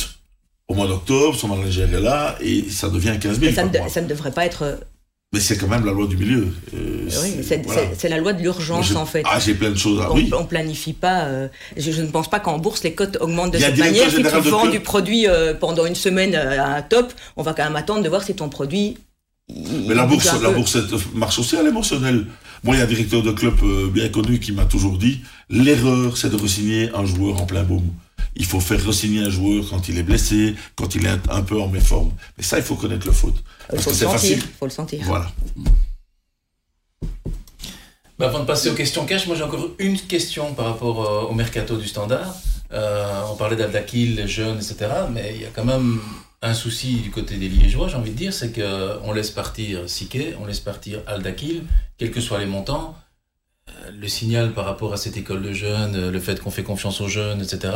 [0.66, 3.72] au mois d'octobre, son manager est là et ça devient 15 000 Mais ça, par
[3.72, 3.88] ne, mois.
[3.88, 4.80] ça ne devrait pas être
[5.32, 6.48] Mais c'est quand même la loi du milieu.
[6.74, 7.82] Euh, Oui, c'est- voilà.
[8.08, 9.22] la loi de l'urgence en fait.
[9.26, 10.00] Ah, j'ai plein de choses.
[10.00, 10.28] à on, oui.
[10.36, 11.22] on planifie pas.
[11.26, 14.10] euh, je, je ne pense pas qu'en bourse les cotes augmentent de cette manière.
[14.10, 17.62] Si tu vends du produit euh, pendant une semaine à un top, on va quand
[17.62, 18.98] même attendre de voir si ton produit.
[19.48, 20.54] il- Mais la bourse, la peu.
[20.56, 20.76] bourse
[21.14, 22.26] marche aussi à l'émotionnel.
[22.64, 23.54] Moi, il y a un directeur de club
[23.92, 27.84] bien connu qui m'a toujours dit l'erreur, c'est de re-signer un joueur en plein boom.
[28.36, 31.60] Il faut faire re-signer un joueur quand il est blessé, quand il est un, peu
[31.60, 32.10] en méforme.
[32.36, 33.34] Mais ça, il faut connaître le foot.
[33.72, 34.20] Il Parce faut que le sentir.
[34.20, 34.42] facile.
[34.58, 35.00] faut le sentir.
[35.04, 35.30] Voilà.
[38.18, 41.22] Bah, avant de passer aux questions cash, moi j'ai encore une question par rapport euh,
[41.22, 42.34] au mercato du standard.
[42.72, 44.76] Euh, on parlait d'Aldakil, les jeunes, etc.
[45.10, 46.00] Mais il y a quand même
[46.42, 50.18] un souci du côté des Liégeois, j'ai envie de dire, c'est qu'on laisse partir Sique,
[50.40, 51.64] on laisse partir Aldakil,
[51.98, 52.94] quels que soient les montants.
[53.68, 56.62] Euh, Le signal par rapport à cette école de jeunes, euh, le fait qu'on fait
[56.62, 57.72] confiance aux jeunes, etc.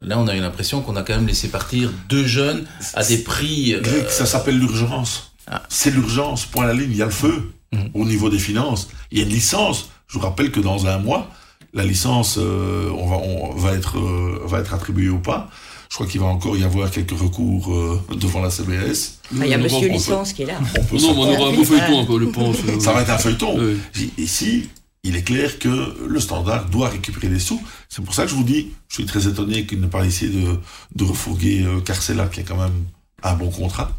[0.00, 3.18] Là, on a eu l'impression qu'on a quand même laissé partir deux jeunes à des
[3.18, 3.74] prix.
[3.74, 5.32] euh, ça s'appelle l'urgence.
[5.50, 5.62] Ah.
[5.68, 6.44] C'est l'urgence.
[6.46, 6.90] Point à la ligne.
[6.92, 7.90] Il y a le feu Mhm.
[7.94, 8.88] au niveau des finances.
[9.10, 9.90] Il y a une licence.
[10.06, 11.28] Je vous rappelle que dans un mois,
[11.74, 15.50] la licence euh, on va, on va, être, euh, va être attribuée ou pas.
[15.90, 19.18] Je crois qu'il va encore y avoir quelques recours euh, devant la CBS.
[19.32, 20.58] Ah, Il y a On Monsieur peut- Licence qui est là.
[20.78, 22.56] On peut Non, mais on aura un beau feuilleton encore, je pense.
[22.80, 23.58] Ça va être un feuilleton.
[23.58, 24.12] oui.
[24.16, 24.68] Ici,
[25.04, 27.62] il est clair que le standard doit récupérer des sous.
[27.88, 30.30] C'est pour ça que je vous dis, je suis très étonné qu'il n'ait pas essayé
[30.32, 30.56] de,
[30.94, 32.84] de refourguer euh, Carcella, qui a quand même
[33.22, 33.96] un bon contrat.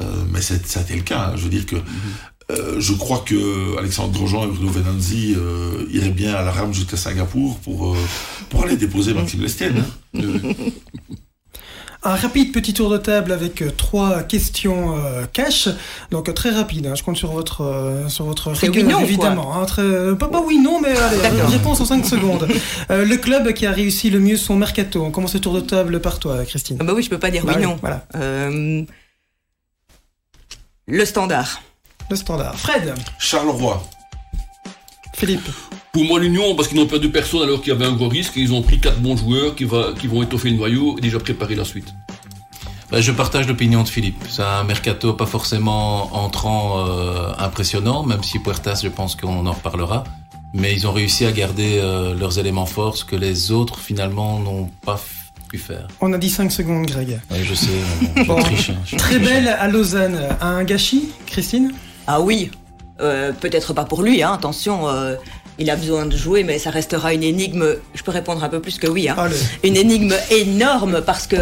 [0.00, 1.30] Euh, mais ça a été le cas.
[1.30, 1.36] hein.
[1.36, 1.76] Je veux dire que
[2.50, 6.72] euh, je crois que Alexandre Grosjean et Bruno Venanzi euh, iraient bien à la rame
[6.72, 7.96] jusqu'à Singapour pour,
[8.48, 9.84] pour aller déposer Maxime Lestienne.
[10.14, 10.20] hein.
[12.04, 15.68] Un rapide petit tour de table avec euh, trois questions euh, cash.
[16.12, 19.00] Donc euh, très rapide, hein, je compte sur votre, euh, sur votre rigueur, oui, non,
[19.00, 19.60] évidemment.
[19.60, 19.82] hein, très,
[20.16, 21.50] pas, pas oui, non, mais allez, D'accord.
[21.50, 22.46] réponse en 5 secondes.
[22.90, 25.02] Euh, le club qui a réussi le mieux son mercato.
[25.04, 26.76] On commence le tour de table par toi, Christine.
[26.80, 27.76] Ah bah oui, je peux pas dire Bah oui oui, non.
[27.80, 28.84] Voilà, Euh,
[30.86, 31.60] le standard.
[32.10, 32.54] le standard.
[32.56, 33.82] Fred, Charleroi.
[35.16, 35.48] Philippe,
[35.98, 38.36] Pour moi, l'Union, parce qu'ils n'ont perdu personne alors qu'il y avait un gros risque,
[38.36, 41.00] et ils ont pris quatre bons joueurs qui, va, qui vont étoffer le noyau et
[41.00, 41.92] déjà préparer la suite.
[42.92, 44.22] Bah, je partage l'opinion de Philippe.
[44.28, 49.50] C'est un mercato pas forcément entrant euh, impressionnant, même si Puertas, je pense qu'on en
[49.52, 50.04] reparlera.
[50.54, 54.38] Mais ils ont réussi à garder euh, leurs éléments forts, ce que les autres finalement
[54.38, 55.00] n'ont pas
[55.48, 55.88] pu faire.
[56.00, 57.18] on a dit 5 secondes, Greg.
[57.28, 57.70] Ouais, je sais,
[58.14, 58.70] mais bon, je triche.
[58.70, 59.28] hein, je Très triche.
[59.28, 60.20] belle à Lausanne.
[60.40, 61.72] Un gâchis, Christine?
[62.06, 62.52] Ah oui,
[63.00, 65.14] Euh, peut-être pas pour lui, hein, attention, euh,
[65.58, 68.60] il a besoin de jouer, mais ça restera une énigme, je peux répondre un peu
[68.60, 69.16] plus que oui, hein.
[69.64, 71.36] Une énigme énorme parce que,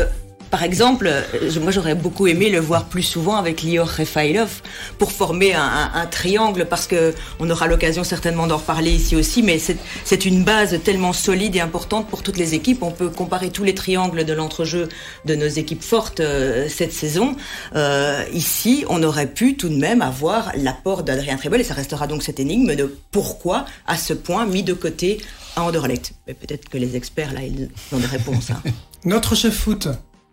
[0.56, 1.12] par exemple,
[1.60, 4.62] moi j'aurais beaucoup aimé le voir plus souvent avec Lior Refailov
[4.96, 9.58] pour former un, triangle parce que on aura l'occasion certainement d'en reparler ici aussi, mais
[9.58, 12.82] c'est- une base tellement solide et importante pour toutes les équipes.
[12.82, 14.88] On peut comparer tous les triangles de l'entrejeu
[15.26, 17.36] de nos équipes fortes euh, cette saison.
[17.74, 22.06] Euh, ici, on aurait pu tout de même avoir l'apport d'Adrien Trebel et ça restera
[22.06, 25.20] donc cette énigme de pourquoi à ce point mis de côté
[25.54, 26.14] à Anderlecht.
[26.24, 28.50] Peut-être que les experts là, ils ont des réponses.
[28.50, 28.62] hein.
[29.04, 29.86] Notre chef foot.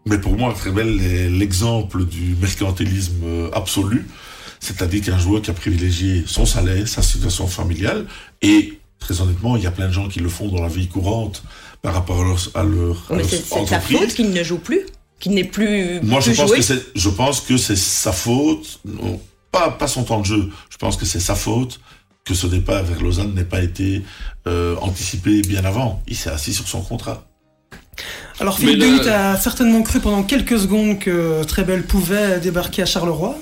[0.06, 4.08] Mais pour moi, est l'exemple du mercantilisme euh, absolu.
[4.60, 8.06] C'est-à-dire qu'un joueur qui a privilégié son salaire, sa situation familiale,
[8.42, 10.88] et très honnêtement, il y a plein de gens qui le font dans la vie
[10.88, 11.44] courante
[11.82, 14.60] par rapport à leur, à leur, à Mais leur c'est sa faute qu'il ne joue
[14.60, 14.86] plus,
[15.20, 16.00] qu'il n'est plus.
[16.02, 16.58] Moi, je pense joué.
[16.58, 19.20] que c'est, je pense que c'est sa faute, non,
[19.52, 20.50] pas, pas son temps de jeu.
[20.70, 21.80] Je pense que c'est sa faute
[22.26, 24.02] que ce départ vers Lausanne n'ait pas été
[24.48, 26.02] euh, anticipé bien avant.
[26.08, 27.28] Il s'est assis sur son contrat.
[28.40, 33.38] Alors Mais Philippe a certainement cru pendant quelques secondes que Trebel pouvait débarquer à Charleroi.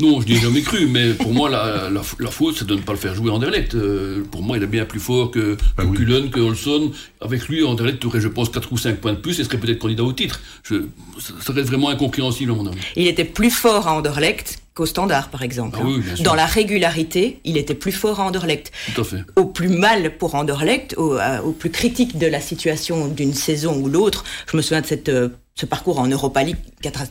[0.00, 2.76] Non, je n'y ai jamais cru, mais pour moi, la, la, la faute, c'est de
[2.76, 3.74] ne pas le faire jouer Anderlecht.
[3.74, 5.96] Euh, pour moi, il est bien plus fort que, Ben que oui.
[5.96, 6.92] Cullen, que Olson.
[7.20, 9.80] Avec lui, Anderlecht aurait, je pense, 4 ou 5 points de plus et serait peut-être
[9.80, 10.40] candidat au titre.
[10.62, 10.84] Je,
[11.18, 12.78] ça, ça reste vraiment incompréhensible, à mon avis.
[12.94, 15.76] Il était plus fort à Anderlecht qu'au Standard, par exemple.
[15.80, 16.24] Ah oui, sûr.
[16.24, 18.70] Dans la régularité, il était plus fort à Anderlecht.
[18.94, 19.24] Tout à fait.
[19.34, 23.76] Au plus mal pour Anderlecht, au, euh, au plus critique de la situation d'une saison
[23.82, 26.56] ou l'autre, je me souviens de cette, euh, ce parcours en Europa League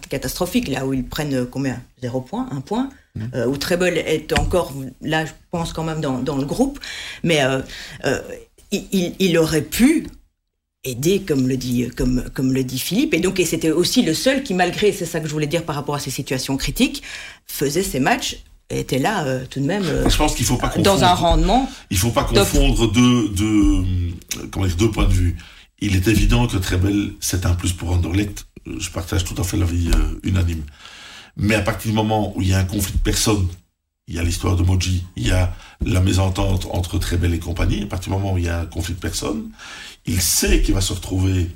[0.10, 1.82] catastrophique, là où ils prennent euh, combien?
[2.02, 2.88] Zéro point Un point
[3.36, 6.80] euh, Où Treble est encore, là, je pense quand même dans, dans le groupe.
[7.24, 7.60] Mais euh,
[8.06, 8.22] euh,
[8.72, 10.08] il aurait pu
[10.84, 13.14] aider, comme le dit, comme, comme le dit Philippe.
[13.14, 15.64] Et donc, et c'était aussi le seul qui, malgré, c'est ça que je voulais dire
[15.64, 17.04] par rapport à ces situations critiques,
[17.46, 18.38] faisait ses matchs
[18.70, 20.86] et était là euh, tout de même euh, Je pense qu'il faut pas confondre.
[20.98, 21.70] dans un rendement.
[21.90, 23.46] Il faut pas confondre deux, deux,
[23.82, 25.38] euh, comment dire, deux points de vue.
[25.80, 28.46] Il est évident que Trebel, c'est un plus pour Anderlecht.
[28.68, 30.64] Euh, Je partage tout à fait l'avis euh, unanime.
[31.38, 33.48] Mais à partir du moment où il y a un conflit de personnes,
[34.08, 35.54] il y a l'histoire de Moji, il y a
[35.86, 38.66] la mésentente entre Trebel et compagnie, à partir du moment où il y a un
[38.66, 39.50] conflit de personnes,
[40.06, 41.50] il sait qu'il va se retrouver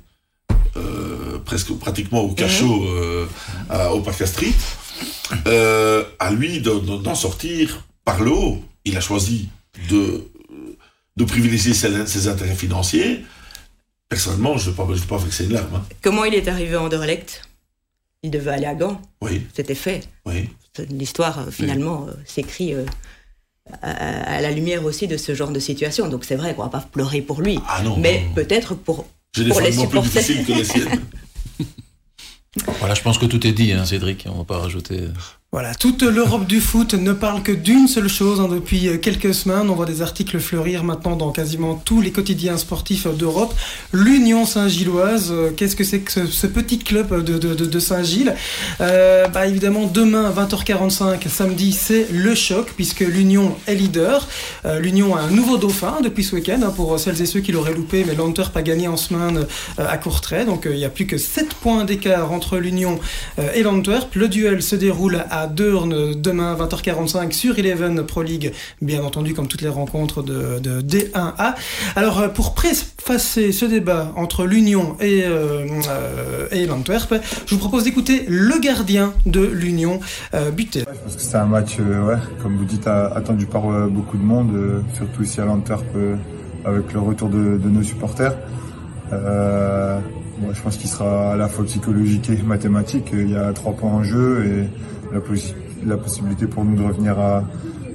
[0.78, 3.26] euh, presque pratiquement au cachot euh,
[3.70, 4.54] à- au Parc Street,
[5.48, 8.64] euh, à lui de- de- d'en sortir par le haut.
[8.86, 9.50] Il a choisi
[9.90, 10.28] de,
[11.18, 13.24] de privilégier ses, ses intérêts financiers.
[14.10, 15.76] Personnellement, je ne vais pas, je vais pas vexer une larme.
[15.76, 15.84] hein.
[16.02, 17.44] Comment il est arrivé à Anderlecht?
[18.24, 19.02] Il devait aller à Gand.
[19.22, 20.08] Oui, C'était fait.
[20.26, 20.50] oui.
[20.90, 22.86] L'histoire, euh, finalement, euh, s'écrit euh,
[23.82, 26.08] à, à la lumière aussi de ce genre de situation.
[26.08, 27.60] Donc c'est vrai qu'on va pas pleurer pour lui.
[27.68, 27.98] Ah non.
[27.98, 28.34] mais non.
[28.34, 29.06] peut-être pour...
[29.36, 30.12] J'ai des pour les plus supporters.
[30.24, 31.02] difficiles que les siennes.
[32.80, 34.26] Voilà, je pense que tout est dit, hein, Cédric.
[34.28, 35.08] On va pas rajouter.
[35.54, 39.70] Voilà, toute l'Europe du foot ne parle que d'une seule chose hein, depuis quelques semaines.
[39.70, 43.54] On voit des articles fleurir maintenant dans quasiment tous les quotidiens sportifs d'Europe.
[43.92, 48.34] L'Union Saint-Gilloise, euh, qu'est-ce que c'est que ce, petit club de, Saint-Gilles?
[48.80, 54.30] Euh, bah, Évidemment, demain, 20h45, samedi, c'est le choc puisque l'Union est leader.
[54.64, 57.52] Euh, L'Union a un nouveau dauphin depuis ce week-end hein, pour celles et ceux qui
[57.52, 59.46] l'auraient loupé, mais l'Antwerp a gagné en semaine
[59.80, 60.46] euh, à Courtrai.
[60.46, 63.00] Donc euh, il n'y a plus que 7 points d'écart entre l'Union
[63.54, 64.16] et l'Antwerp.
[64.16, 69.48] Le duel se déroule à Deurne demain 20h45 sur Eleven Pro League, bien entendu comme
[69.48, 71.56] toutes les rencontres de, de D1A.
[71.96, 77.60] Alors euh, pour préfacer ce débat entre l'Union et, euh, euh, et l'Antwerp, je vous
[77.60, 80.00] propose d'écouter le gardien de l'Union,
[80.34, 80.82] euh, Buté.
[80.82, 84.84] Je pense que c'était un match, ouais, comme vous dites, attendu par beaucoup de monde,
[84.94, 85.86] surtout ici à l'Antwerp
[86.66, 88.36] avec le retour de, nos supporters.
[89.12, 93.10] Ouais, je pense qu'il sera à la fois psychologique et mathématique.
[93.14, 95.54] Il y a trois points en jeu et la, possi-
[95.86, 97.44] la possibilité pour nous de revenir à,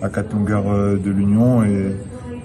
[0.08, 1.94] quatre longueurs euh, de l'Union et,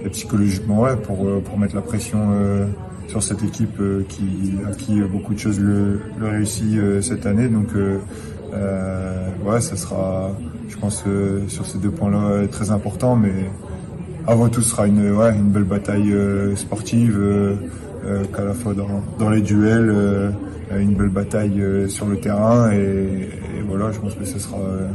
[0.09, 2.65] psychologiquement, ouais, pour, euh, mettre la pression euh,
[3.07, 7.47] sur cette équipe qui, à qui beaucoup de choses le, le réussit cette année.
[7.49, 7.67] Donc,
[9.45, 10.31] ouais, ça sera,
[10.69, 11.03] je pense,
[11.47, 13.17] sur ces deux points-là, très important.
[13.17, 13.33] Mais
[14.27, 16.15] avant tout, ce sera une, ouais, une belle bataille
[16.55, 17.19] sportive,
[18.33, 19.93] qu'à la fois dans, les duels,
[20.79, 22.71] une belle bataille euh, sur le terrain.
[22.71, 24.87] Et, et voilà, je pense que ce sera, euh,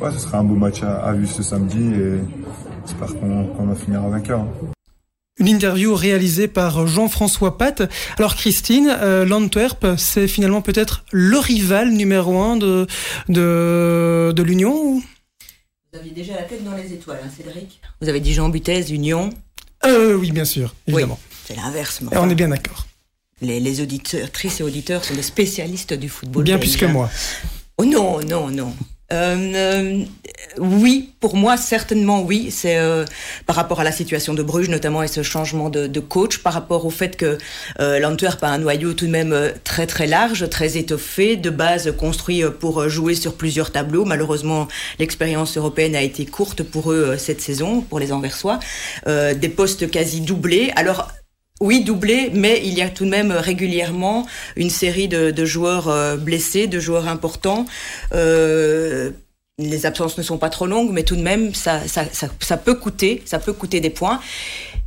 [0.00, 1.78] ouais, ce sera un beau match à, à vue ce samedi.
[1.94, 2.18] Et
[2.86, 4.44] j'espère qu'on qu'on va finir vainqueur.
[5.38, 7.82] Une interview réalisée par Jean-François Pat.
[8.18, 12.86] Alors Christine, euh, l'Antwerp, c'est finalement peut-être le rival numéro un de,
[13.30, 15.02] de, de l'Union ou?
[15.92, 18.92] Vous aviez déjà la tête dans les étoiles, hein, Cédric Vous avez dit Jean Butez,
[18.92, 19.30] Union.
[19.86, 21.18] euh, Oui, bien sûr, évidemment.
[21.46, 22.00] C'est l'inverse.
[22.12, 22.86] on est bien d'accord.
[23.42, 26.44] Les, les auditeurs, et auditeurs sont des spécialistes du football.
[26.44, 27.08] Bien belge, plus que moi.
[27.78, 28.74] Oh non, non, non.
[29.12, 30.04] Euh, euh,
[30.58, 32.50] oui, pour moi, certainement oui.
[32.52, 33.04] C'est euh,
[33.46, 36.52] par rapport à la situation de Bruges, notamment, et ce changement de, de coach, par
[36.52, 37.38] rapport au fait que
[37.80, 41.50] euh, l'Antwerp a un noyau tout de même euh, très très large, très étoffé, de
[41.50, 44.04] base construit pour jouer sur plusieurs tableaux.
[44.04, 44.68] Malheureusement,
[45.00, 48.60] l'expérience européenne a été courte pour eux cette saison, pour les Anversois.
[49.08, 50.72] Euh, des postes quasi doublés.
[50.76, 51.10] Alors,
[51.60, 56.16] oui, doublé, mais il y a tout de même régulièrement une série de, joueurs euh,
[56.16, 57.66] blessés, de joueurs importants.
[58.14, 59.10] Euh,
[59.58, 61.82] les absences ne sont pas trop longues, mais tout de même, ça,
[62.64, 64.20] peut coûter, ça peut coûter des points.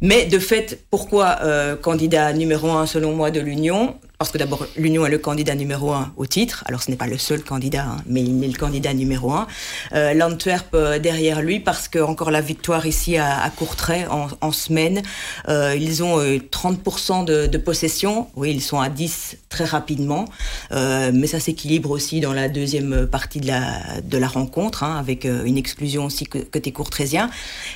[0.01, 3.95] Mais de fait, pourquoi euh, candidat numéro un selon moi de l'Union?
[4.23, 6.63] Parce que d'abord, l'Union est le candidat numéro un au titre.
[6.65, 9.47] Alors, ce n'est pas le seul candidat, hein, mais il est le candidat numéro un.
[9.93, 15.01] Euh, L'Antwerp euh, derrière lui, parce que encore la victoire ici à, Courtrai en, semaine,
[15.49, 18.27] euh, ils ont euh, 30% de, possession.
[18.37, 20.25] Oui, ils sont à 10 très rapidement,
[20.71, 25.25] mais ça s'équilibre aussi dans la deuxième partie de la, de la rencontre, hein, avec
[25.25, 27.29] une exclusion aussi côté courtraisien.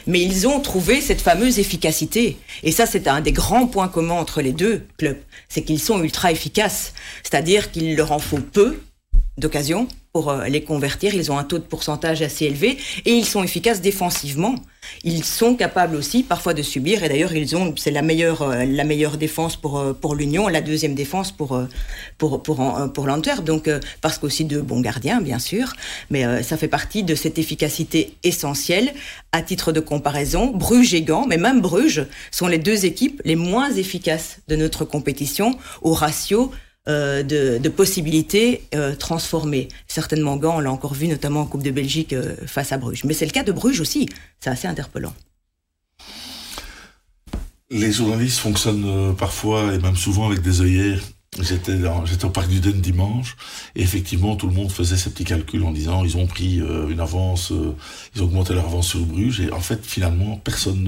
[0.07, 2.37] Mais ils ont trouvé cette fameuse efficacité.
[2.63, 5.17] Et ça, c'est un des grands points communs entre les deux clubs.
[5.49, 6.36] C'est qu'ils sont ultra efficaces.
[7.23, 8.79] C'est-à-dire qu'il leur en faut peu
[9.37, 9.87] d'occasions
[10.25, 11.13] euh, les convertir.
[11.13, 14.55] Ils ont un taux de pourcentage assez élevé et ils sont efficaces défensivement.
[15.03, 18.65] Ils sont capables aussi parfois de subir et d'ailleurs ils ont c'est la meilleure euh,
[18.65, 21.61] la meilleure défense pour euh, pour l'Union, la deuxième défense pour
[22.17, 22.57] pour pour
[22.93, 23.43] pour l'Antwerp.
[23.43, 23.69] Donc
[24.01, 25.73] parce qu'aussi de bons gardiens bien sûr,
[26.09, 28.93] mais ça fait partie de cette efficacité essentielle.
[29.33, 33.35] À titre de comparaison, Bruges et Gand, mais même Bruges sont les deux équipes les
[33.35, 36.51] moins efficaces de notre compétition au ratio
[36.87, 39.67] euh, de, possibilités euh, transformées.
[39.89, 43.03] Certainement Gand, on l'a encore vu notamment en Coupe de Belgique euh, face à Bruges.
[43.03, 44.07] Mais c'est le cas de Bruges aussi.
[44.39, 45.13] C'est assez interpellant.
[47.69, 51.01] Les journalistes fonctionnent parfois et même souvent avec des œillères.
[51.41, 53.35] J'étais au parc du Den dimanche
[53.75, 57.01] et effectivement tout le monde faisait ses petits calculs en disant ils ont pris une
[57.01, 57.51] avance,
[58.15, 60.83] ils ont augmenté leur avance sur Bruges et en fait finalement personne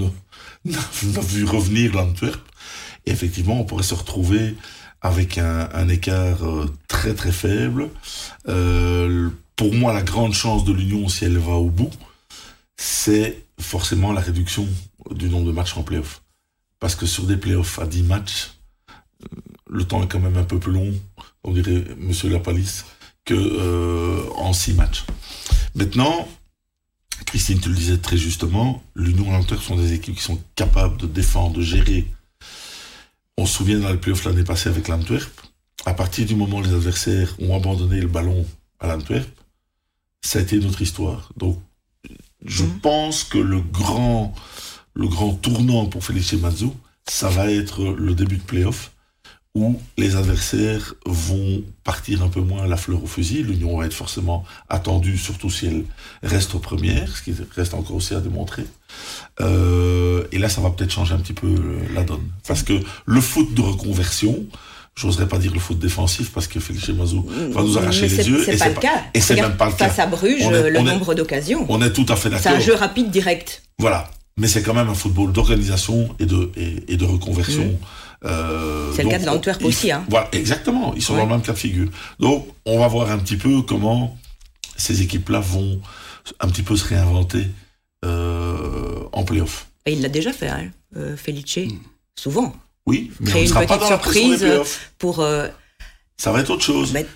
[0.64, 0.78] ne- n'a
[1.12, 2.40] n'a vu revenir l'Antwerp.
[3.04, 4.56] Et effectivement on pourrait se retrouver
[5.02, 7.90] avec un, écart euh, très très faible.
[8.48, 11.90] Euh, pour moi la grande chance de l'Union si elle va au bout,
[12.76, 14.66] c'est forcément la réduction
[15.10, 16.22] du nombre de matchs en playoff.
[16.78, 18.52] Parce que sur des playoffs à 10 matchs,
[19.22, 19.36] euh,
[19.68, 20.92] le temps est quand même un peu plus long
[21.42, 22.84] on dirait Monsieur Lapalisse,
[23.24, 25.04] que en six matchs.
[25.74, 26.28] Maintenant,
[27.26, 30.96] Christine, tu le disais très justement, l'Union et l'Antwerp sont des équipes qui sont capables
[30.96, 32.06] de défendre, de gérer.
[33.40, 35.30] On se souvient dans le playoff l'année passée avec l'Antwerp,
[35.86, 38.44] à partir du moment où les adversaires ont abandonné le ballon
[38.80, 39.26] à l'Antwerp,
[40.20, 41.32] ça a été notre histoire.
[41.38, 41.58] Donc,
[42.44, 42.80] je Mhm.
[42.80, 44.34] pense que le grand,
[44.92, 46.76] le grand tournant pour Felice Mazou,
[47.08, 48.92] ça va être le début de playoff
[49.56, 53.42] où les adversaires vont partir un peu moins à la fleur au fusil.
[53.42, 55.84] L'Union va être forcément attendue, surtout si elle
[56.22, 58.64] reste aux premières, ce qui reste encore aussi à démontrer.
[59.40, 61.48] Euh, et là, ça va peut-être changer un petit peu
[61.94, 62.22] la donne.
[62.46, 62.74] Parce que
[63.06, 64.44] le foot de reconversion,
[64.94, 68.28] j'oserais pas dire le foot défensif, parce que Felice Mazou va nous arracher les c'est-
[68.28, 68.42] yeux.
[68.44, 69.02] C'est pas le cas.
[69.14, 69.88] Et c'est même pas le cas.
[69.88, 71.66] Face à Bruges, le nombre d'occasions.
[71.68, 72.52] On est tout à fait C'est d'accord.
[72.52, 73.62] un jeu rapide, direct.
[73.80, 74.08] Voilà.
[74.36, 77.76] Mais c'est quand même un football d'organisation et de, et, et de reconversion.
[78.24, 78.92] Euh.
[78.94, 80.04] C'est le cas de l'Antwerp aussi, hein.
[80.08, 80.92] Voilà, exactement.
[80.94, 81.20] Ils sont Ouais.
[81.20, 81.88] dans le même cas de figure.
[82.18, 84.18] Donc, on va voir un petit peu comment
[84.76, 85.80] ces équipes-là vont
[86.40, 87.46] un petit peu se réinventer
[88.04, 89.66] euh, en playoff.
[89.86, 91.58] Et il l'a déjà fait, hein, euh, Felice.
[92.18, 92.54] Souvent.
[92.86, 94.78] Oui, mais Créer on ne une pas petite dans la pression des surprise.
[94.98, 95.16] Pour.
[96.16, 96.92] Ça va être autre chose.
[96.92, 97.06] mais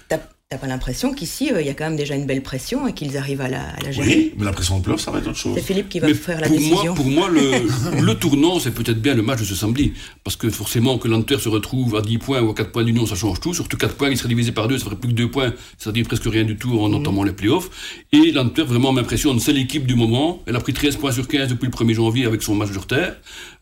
[0.51, 2.93] t'as pas l'impression qu'ici, euh, il y a quand même déjà une belle pression et
[2.93, 5.19] qu'ils arrivent à la, à la gérer Oui, mais la pression de playoff, ça va
[5.19, 5.55] être autre chose.
[5.57, 6.85] C'est Philippe qui va Mais faire la pour décision.
[6.85, 9.95] Moi, pour moi, le, le tournant, c'est peut-être bien le match de ce samedi.
[10.23, 13.07] Parce que forcément, que l'Antwerp se retrouve à 10 points ou à 4 points d'union,
[13.07, 13.55] ça change tout.
[13.55, 15.55] Surtout 4 points, il serait divisé par 2, ça ferait plus que 2 points.
[15.79, 16.95] Ça dit presque rien du tout en Mhm.
[16.97, 18.05] entamant les playoffs.
[18.13, 19.41] Et l'Antwerp vraiment m'impressionne.
[19.41, 20.43] C'est l'équipe du moment.
[20.47, 22.79] Elle a pris 13 points sur 15 depuis le 1er janvier avec son match de
[22.81, 23.17] terre.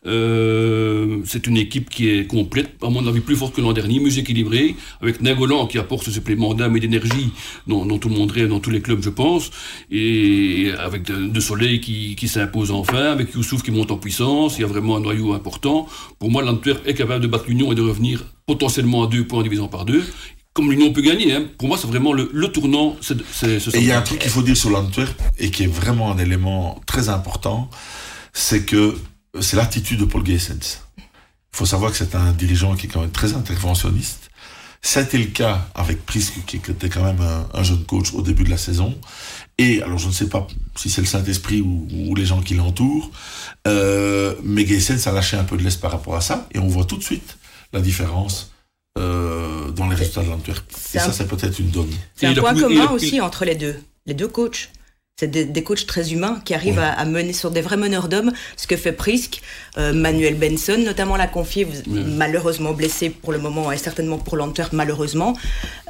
[0.05, 3.99] Euh, c'est une équipe qui est complète, à mon avis plus forte que l'an dernier,
[3.99, 7.31] mieux équilibrée, avec Nagolan qui apporte ce supplément d'âme et d'énergie
[7.67, 9.51] dont, dont tout le monde rêve dans tous les clubs, je pense,
[9.91, 14.57] et avec de, de Soleil qui, qui s'impose enfin, avec Youssouf qui monte en puissance,
[14.57, 15.87] il y a vraiment un noyau important.
[16.19, 19.39] Pour moi, l'Antwerp est capable de battre l'Union et de revenir potentiellement à deux points
[19.39, 20.03] en divisant par deux.
[20.53, 21.45] Comme l'Union peut gagner, hein.
[21.57, 22.95] pour moi, c'est vraiment le, le tournant.
[23.41, 26.11] Et il y a un truc qu'il faut dire sur l'Antwerp et qui est vraiment
[26.11, 27.71] un élément très important,
[28.33, 28.95] c'est que
[29.39, 30.81] c'est l'attitude de Paul Geessens.
[30.97, 34.29] Il faut savoir que c'est un dirigeant qui est quand même très interventionniste.
[34.81, 38.43] C'était le cas avec Prisk, qui était quand même un, un jeune coach au début
[38.43, 38.97] de la saison.
[39.57, 42.55] Et alors, je ne sais pas si c'est le Saint-Esprit ou, ou les gens qui
[42.55, 43.09] l'entourent,
[43.67, 46.67] euh, mais Geessens a lâché un peu de l'est par rapport à ça, et on
[46.67, 47.37] voit tout de suite
[47.71, 48.51] la différence
[48.97, 50.69] euh, dans les résultats de l'Antwerp.
[50.69, 51.89] Et C'est ça, c'est peut-être une donne.
[52.15, 54.69] C'est un point commun aussi entre les deux, les deux coachs.
[55.19, 58.09] C'est des, des coachs très humains qui arrivent à, à mener sur des vrais meneurs
[58.09, 59.41] d'hommes ce que fait Prisk.
[59.77, 62.03] Euh, Manuel Benson, notamment, l'a confié, Oui.
[62.03, 65.37] malheureusement blessé pour le moment et certainement pour l'Antwerp, malheureusement.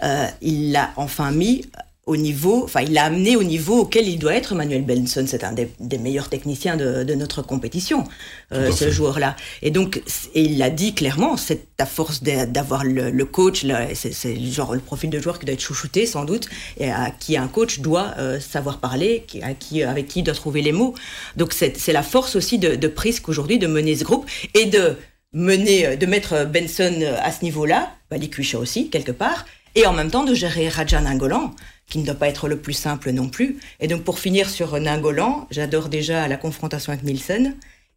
[0.04, 1.64] Euh, il l'a enfin mis
[2.06, 4.56] au niveau, enfin, il l'a amené au niveau auquel il doit être.
[4.56, 8.04] Manuel Benson, c'est un des, des meilleurs techniciens de, de notre compétition,
[8.52, 9.38] euh, ce joueur-là.
[9.62, 10.02] Et donc,
[10.34, 14.74] et il l'a dit clairement, c'est à force d'avoir le, le coach, là, c'est genre
[14.74, 17.80] le profil de joueur qui doit être chouchouté sans doute, et à qui un coach
[17.80, 20.94] doit euh, savoir parler, qui, à qui, avec qui il doit trouver les mots.
[21.38, 24.66] Donc c'est c'est la force aussi de, de Prisk aujourd'hui de mener ce groupe et
[24.66, 24.98] de
[25.32, 29.94] mener, euh, de mettre Benson euh, à ce niveau-là, Likuisha aussi quelque part, et en
[29.94, 31.56] même temps de gérer Rajan Nangolan,
[31.88, 33.58] qui ne doit pas être le plus simple non plus.
[33.80, 37.56] Et donc pour finir sur Nangolan, j'adore déjà la confrontation avec Nielsen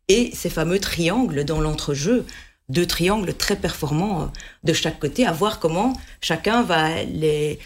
[0.08, 2.24] et ces fameux triangles dans l'entrejeu,
[2.68, 4.26] deux triangles très performants euh,
[4.64, 7.58] de chaque côté, à voir comment chacun va les,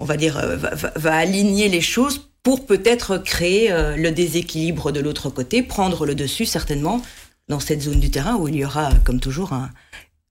[0.00, 5.00] on va dire, euh, va aligner les choses pour peut-être créer euh, le déséquilibre de
[5.00, 7.02] l'autre côté, prendre le dessus certainement
[7.48, 9.70] dans cette zone du terrain où il y aura, comme toujours, un-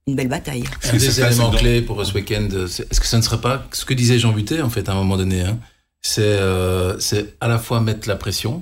[0.07, 0.63] une belle bataille.
[0.81, 3.21] Ce Un qui est des éléments clés pour ce week-end, c'est- est-ce que ça ne
[3.23, 5.57] serait pas ce que disait Jean Butet, en fait, à un moment donné hein
[6.01, 8.61] C'est euh, c'est à la fois mettre la pression,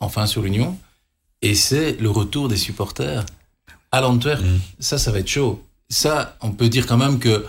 [0.00, 0.78] enfin, sur l'Union,
[1.42, 3.26] et c'est le retour des supporters
[3.92, 4.42] à l'Antwerp.
[4.42, 4.58] Mm.
[4.78, 5.62] Ça, ça va être chaud.
[5.90, 7.44] Ça, on peut dire quand même que,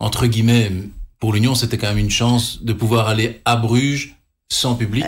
[0.00, 0.72] entre guillemets,
[1.20, 4.16] pour l'Union, c'était quand même une chance de pouvoir aller à Bruges
[4.54, 5.04] sans public.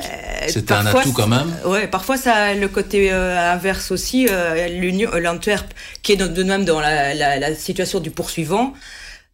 [0.49, 1.55] C'était un Euh, Parfois, atout quand même.
[1.65, 4.27] Ouais, parfois ça a le côté euh, inverse aussi.
[4.31, 5.67] euh, L'Union, euh, l'Antwerp,
[6.03, 8.73] qui est de même dans la, la- la situation du poursuivant,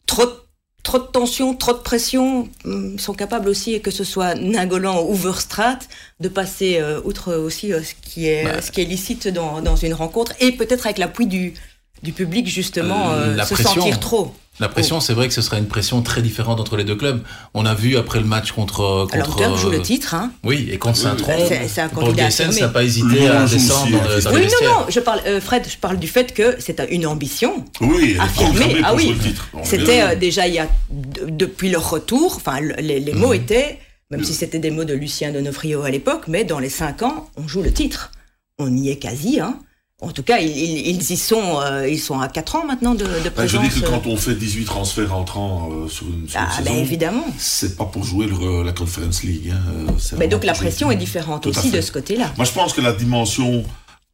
[0.07, 0.35] trop, de-
[0.83, 5.03] trop de tension, trop de pression, hum, ils sont capables aussi, que ce soit Nagolan
[5.09, 5.79] ou Verstraat,
[6.21, 8.61] de passer outre aussi ce qui est Bah.
[8.63, 11.55] ce qui est licite dans, dans une rencontre, et peut-être avec l'appui du
[12.03, 13.81] du public justement la se pression.
[13.83, 14.35] sentir trop.
[14.61, 17.23] La pression, c'est vrai que ce sera une pression très différente entre les deux clubs.
[17.55, 19.07] On a vu après le match contre.
[19.11, 20.31] contre L'Antwerp joue le euh, titre, hein.
[20.45, 22.61] Oui, et contre Saint-Tron, C'est- c'est un Paul affirmé.
[22.61, 25.41] n'a pas hésité à descendre aussi, dans, le- dans Oui, non, non, je parle, euh,
[25.41, 27.65] Fred, je parle du fait que c'est une ambition.
[27.81, 28.53] Oui, elle est affirmé.
[28.61, 29.49] programmée Ah oui, jouer le titre.
[29.55, 32.35] On est C'était euh, déjà il y a de- depuis leur retour.
[32.37, 33.35] Enfin, le- les, les mots Mhm.
[33.43, 33.79] étaient,
[34.11, 37.31] même si c'était des mots de Lucien Donofrio à l'époque, mais dans les cinq ans,
[37.37, 38.13] on joue le titre.
[38.59, 39.57] On y est quasi, hein.
[40.03, 40.49] En tout cas, ils,
[40.89, 43.63] ils y sont, euh, ils sont à 4 ans maintenant de, de présence.
[43.65, 46.65] Je dis que quand on fait 18 transferts entrants euh, sur une, sur ah, une
[46.65, 47.25] ben saison, évidemment.
[47.39, 49.51] c'est pas pour jouer le- la Conference League.
[49.55, 52.33] hein, euh, Mais donc la pression est différente Tout aussi de ce côté-là.
[52.37, 53.65] Moi, je pense que la dimension,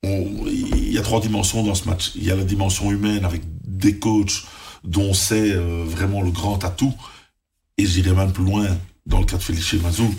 [0.04, 2.12] on- il y a trois dimensions dans ce match.
[2.14, 4.44] Il y a la dimension humaine avec des coachs
[4.84, 6.94] dont c'est euh, vraiment le grand atout.
[7.78, 8.66] Et j'irai même plus loin
[9.06, 10.14] dans le cas de Felice Mazou.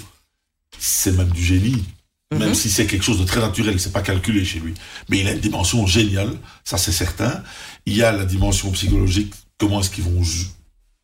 [0.80, 1.84] C'est même du génie.
[2.32, 2.54] Même Mhm.
[2.56, 4.76] si c'est quelque chose de très naturel, c'est pas calculé chez lui.
[5.10, 6.32] Mais il a une dimension géniale,
[6.64, 7.44] ça c'est certain.
[7.88, 10.22] Il y a la dimension psychologique, comment est-ce qu'ils vont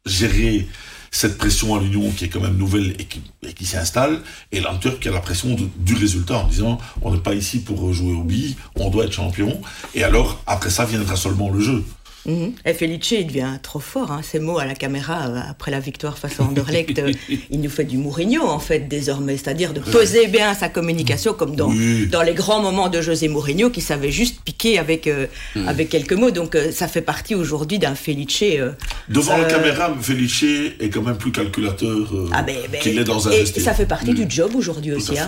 [0.06, 0.68] gérer
[1.10, 3.06] cette pression à l'Union qui est quand même nouvelle et
[3.54, 4.22] qui, s'installe,
[4.52, 7.60] et l'Antwerp qui a la pression de- du résultat en disant on n'est pas ici
[7.60, 9.60] pour jouer au billes, on doit être champion,
[9.96, 11.84] et alors après ça viendra seulement le jeu.
[12.26, 12.54] Mhm.
[12.66, 14.12] Et Felice, il devient trop fort.
[14.12, 14.22] Hein.
[14.24, 17.12] Ces mots à la caméra euh, après la victoire face à Anderlecht, euh,
[17.52, 21.56] il nous fait du Mourinho en fait désormais, c'est-à-dire de peser bien sa communication comme
[21.56, 22.08] dans Oui.
[22.08, 25.68] dans les grands moments de José Mourinho qui savait juste piquer avec euh, Hmm.
[25.68, 26.32] avec quelques mots.
[26.32, 28.42] Donc euh, ça fait partie aujourd'hui d'un Felice.
[28.44, 28.72] euh,
[29.10, 30.44] Devant la caméra, Felice
[30.80, 33.64] est quand même plus calculateur ah ben, ben, qu'il est dans un et vestiaire.
[33.66, 35.18] ça fait partie du job aujourd'hui aussi.
[35.20, 35.28] hein.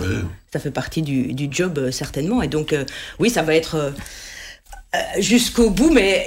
[0.52, 2.42] Ça fait partie du, du job certainement.
[2.42, 2.74] Et donc,
[3.18, 3.90] oui, ça va être euh,
[5.18, 6.26] jusqu'au bout, mais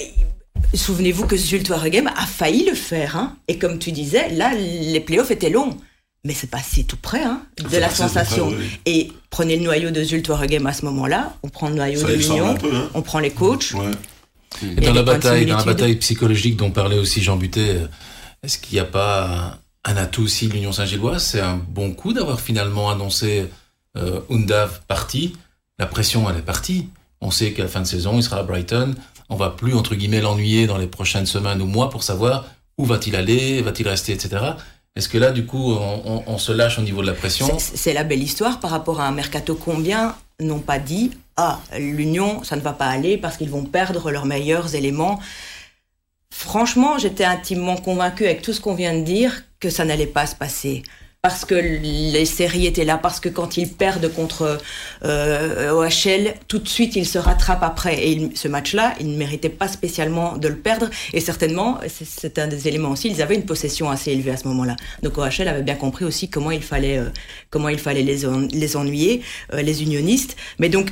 [0.74, 3.16] souvenez-vous que Zulte Waregem a failli le faire.
[3.18, 3.36] hein.
[3.48, 5.78] Et comme tu disais, là, les playoffs étaient longs.
[6.24, 8.50] Mais c'est passé tout près hein, de C'est la près, sensation.
[8.50, 8.66] oui.
[8.86, 12.08] Et prenez le noyau de Zulte Waregem à ce moment-là, on prend le noyau Ça
[12.10, 12.90] de l'Union, peu, hein.
[12.94, 13.72] on prend les coachs.
[13.74, 13.90] Ouais.
[14.64, 17.88] Et dans la de bataille, dans la bataille psychologique dont parlait aussi Jean Butet, euh,
[18.44, 21.24] est-ce qu'il n'y a pas un atout aussi de l'Union Saint-Gilloise?
[21.24, 23.50] C'est un bon coup d'avoir finalement annoncé
[23.98, 25.36] euh, Undav parti.
[25.80, 26.88] La pression, elle est partie.
[27.22, 28.94] On sait qu'à la fin de saison, il sera à Brighton.
[29.32, 32.46] On va plus, entre guillemets, l'ennuyer dans les prochaines semaines ou mois pour savoir
[32.78, 34.30] où va-t-il aller, va-t-il rester, etc.
[34.98, 37.48] Est-ce que là, du coup, on, on- se lâche au niveau de la pression?
[37.58, 39.56] C'est- C'est la belle histoire par rapport à un mercato.
[39.56, 44.12] Combien n'ont pas dit Ah, l'Union, ça ne va pas aller parce qu'ils vont perdre
[44.12, 45.20] leurs meilleurs éléments
[46.34, 50.26] Franchement, j'étais intimement convaincue avec tout ce qu'on vient de dire que ça n'allait pas
[50.26, 50.84] se passer.
[51.24, 54.58] Parce que les séries étaient là, parce que quand ils perdent contre
[55.06, 58.08] euh, OHL, tout de suite ils se rattrapent après.
[58.08, 60.90] Et ce match-là, ils ne méritaient pas spécialement de le perdre.
[61.14, 64.48] Et certainement, c'est- un des éléments aussi, ils avaient une possession assez élevée à ce
[64.48, 64.76] moment-là.
[65.04, 67.10] Donc OHL avait bien compris aussi comment il fallait, euh,
[67.52, 69.22] comment il fallait les ennuyer,
[69.54, 70.36] euh, les unionistes.
[70.58, 70.90] Mais donc,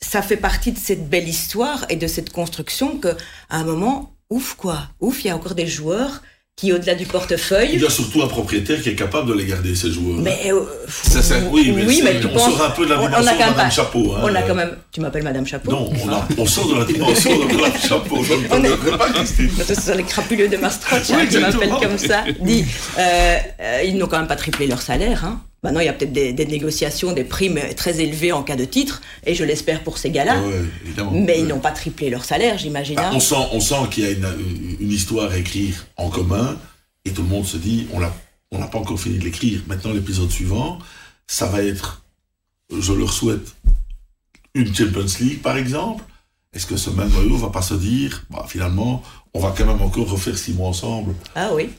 [0.00, 3.08] ça fait partie de cette belle histoire et de cette construction que,
[3.50, 6.22] à un moment, ouf quoi, ouf, il y a encore des joueurs
[6.56, 9.44] qui, au-delà du Il portefeuille, y a surtout un propriétaire qui est capable de les
[9.44, 10.16] garder, ces joueurs.
[10.18, 12.96] mais euh, Ça, ça- oui, mais, c'est- tu on penses- sort un peu de la
[12.98, 14.14] on- on a dimension quand de même Madame pas- Chapeau.
[14.16, 14.20] hein.
[14.22, 14.76] On a quand même.
[14.90, 18.24] Tu m'appelles Madame Chapeau Non, on, a- on sort de la dimension de Madame Chapeau.
[18.24, 19.50] Je ne permettrai pas, Christine.
[19.68, 22.24] Ce sont les crapuleux de Maastricht Oui, hein, qui m'appellent comme ça.
[22.40, 22.64] Dit,
[22.98, 25.26] euh, euh, ils n'ont quand même pas triplé leur salaire.
[25.26, 25.40] Hein.
[25.62, 28.64] Maintenant, il y a peut-être des, des négociations, des primes très élevées en cas de
[28.64, 30.40] titre, et je l'espère pour ces gars-là.
[30.42, 31.12] Ouais, évidemment.
[31.12, 32.96] Mais ils n'ont pas triplé leur salaire, j'imagine.
[32.96, 33.12] Bah, hein.
[33.14, 34.28] on sent, on sent qu'il y a une,
[34.80, 36.56] une histoire à écrire en commun
[37.04, 38.12] et tout le monde se dit on l'a,
[38.50, 39.62] on n'a pas encore fini de l'écrire.
[39.66, 40.78] Maintenant, l'épisode suivant,
[41.26, 42.04] ça va être,
[42.76, 43.54] je leur souhaite,
[44.54, 46.04] une Champions League par exemple.
[46.52, 49.02] Est-ce que ce même noyau va pas se dire bah, finalement,
[49.34, 51.70] on va quand même encore refaire six mois ensemble Ah oui.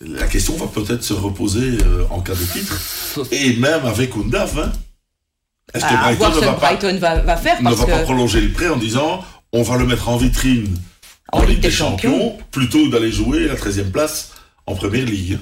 [0.00, 2.78] La question va peut-être se reposer euh, en cas de titre
[3.32, 4.58] et même avec Undaf.
[4.58, 4.72] Hein.
[5.72, 8.52] Est-ce que Brighton ne va pas Brighton va, va faire ne va pas prolonger le
[8.52, 10.76] prêt en disant on va le mettre en vitrine
[11.32, 14.32] en Ligue des Champions, plutôt d'aller jouer la 13e place
[14.66, 15.38] en première ligue.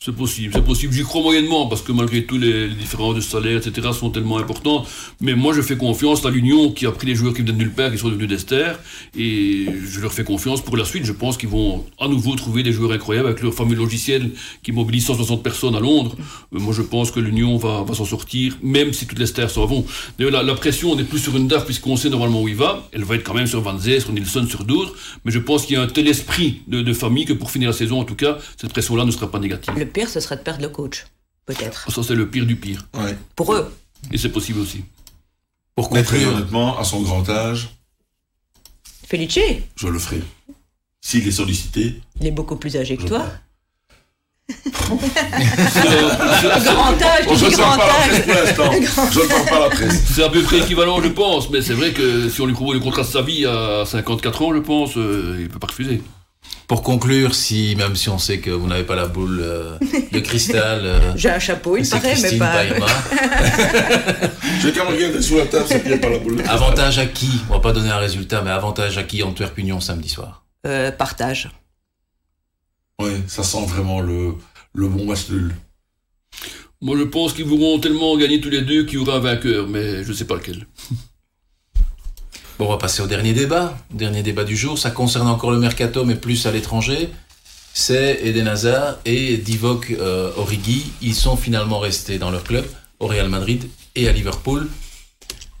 [0.00, 0.92] C'est possible, c'est possible.
[0.92, 4.38] J'y crois moyennement parce que malgré tout, les, les différences de salaire, etc., sont tellement
[4.38, 4.86] importantes.
[5.20, 7.58] Mais moi, je fais confiance à l'Union qui a pris les joueurs qui venaient de
[7.58, 8.76] nulle part, qui sont devenus des stars.
[9.18, 11.04] Et je leur fais confiance pour la suite.
[11.04, 14.30] Je pense qu'ils vont à nouveau trouver des joueurs incroyables avec leur fameux logiciel
[14.62, 16.14] qui mobilise 160 personnes à Londres.
[16.54, 19.50] Euh, moi, je pense que l'Union va, va s'en sortir, même si toutes les stars
[19.50, 19.84] s'en vont.
[20.16, 22.88] D'ailleurs, la, la pression n'est plus sur une DAF puisqu'on sait normalement où il va.
[22.92, 24.94] Elle va être quand même sur Van Zee, sur Nielsen, sur d'autres.
[25.24, 27.70] Mais je pense qu'il y a un tel esprit de, de famille que pour finir
[27.70, 29.74] la saison, en tout cas, cette pression-là ne sera pas négative.
[29.88, 31.06] Le pire, ce serait de perdre le coach.
[31.46, 31.90] Peut-être.
[31.90, 32.86] Ça, c'est le pire du pire.
[33.34, 33.72] Pour eux.
[34.12, 34.84] Et c'est possible aussi.
[35.74, 37.70] Pour Mais très honnêtement, à son grand âge,
[39.06, 39.38] Felice,
[39.74, 40.20] je le ferai.
[41.00, 43.24] S'il est sollicité, il est beaucoup plus âgé que toi.
[44.72, 44.96] Grand
[47.02, 49.10] âge, je ne grand parle pas la presse pour l'instant.
[49.12, 50.02] Je ne parle pas la presse.
[50.14, 51.50] C'est à peu près équivalent, je pense.
[51.50, 54.42] Mais c'est vrai que si on lui propose le contrat de sa vie à 54
[54.42, 56.02] ans, je pense, euh, il peut pas refuser.
[56.68, 59.78] Pour conclure, si même si on sait que vous n'avez pas la boule euh,
[60.12, 62.62] de cristal, euh, J'ai un chapeau, il paraît, mais pas.
[64.62, 66.42] J'ai regarder sous la table, c'est qu'il n'y a pas la boule.
[66.46, 69.80] Avantage à qui On va pas donner un résultat, mais avantage à qui Antwerp Union
[69.80, 71.48] samedi soir Euh, partage.
[73.00, 74.34] Ouais, ça sent vraiment le,
[74.74, 75.54] le bon match nul.
[76.82, 79.66] Moi, je pense qu'ils voudront tellement gagner tous les deux qu'il y aura un vainqueur,
[79.68, 80.66] mais je sais pas lequel.
[82.58, 83.78] Bon, on va passer au dernier débat.
[83.92, 84.78] Dernier débat du jour.
[84.78, 87.08] Ça concerne encore le mercato, mais plus à l'étranger.
[87.72, 90.90] C'est Eden Hazard et Divock euh, Origi.
[91.00, 92.66] Ils sont finalement restés dans leur club,
[92.98, 94.68] au Real Madrid et à Liverpool.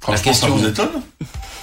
[0.00, 0.48] Franchement, question...
[0.48, 1.02] ça vous étonne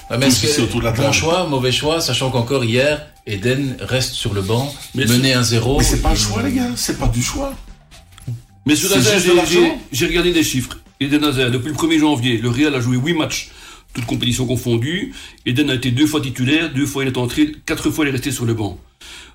[0.09, 4.43] ah, mais est-ce que bon choix, mauvais choix, sachant qu'encore hier, Eden reste sur le
[4.43, 5.79] banc, mais mené 1-0.
[5.79, 7.55] Mais c'est pas un choix, les gars, c'est pas du choix.
[8.67, 8.89] Mais sur
[9.91, 10.77] j'ai regardé des chiffres.
[10.99, 13.49] Eden Hazard, depuis le 1er janvier, le Real a joué 8 matchs,
[13.95, 15.13] toutes compétitions confondues.
[15.47, 18.11] Eden a été deux fois titulaire, deux fois il est entré, quatre fois il est
[18.11, 18.77] resté sur le banc.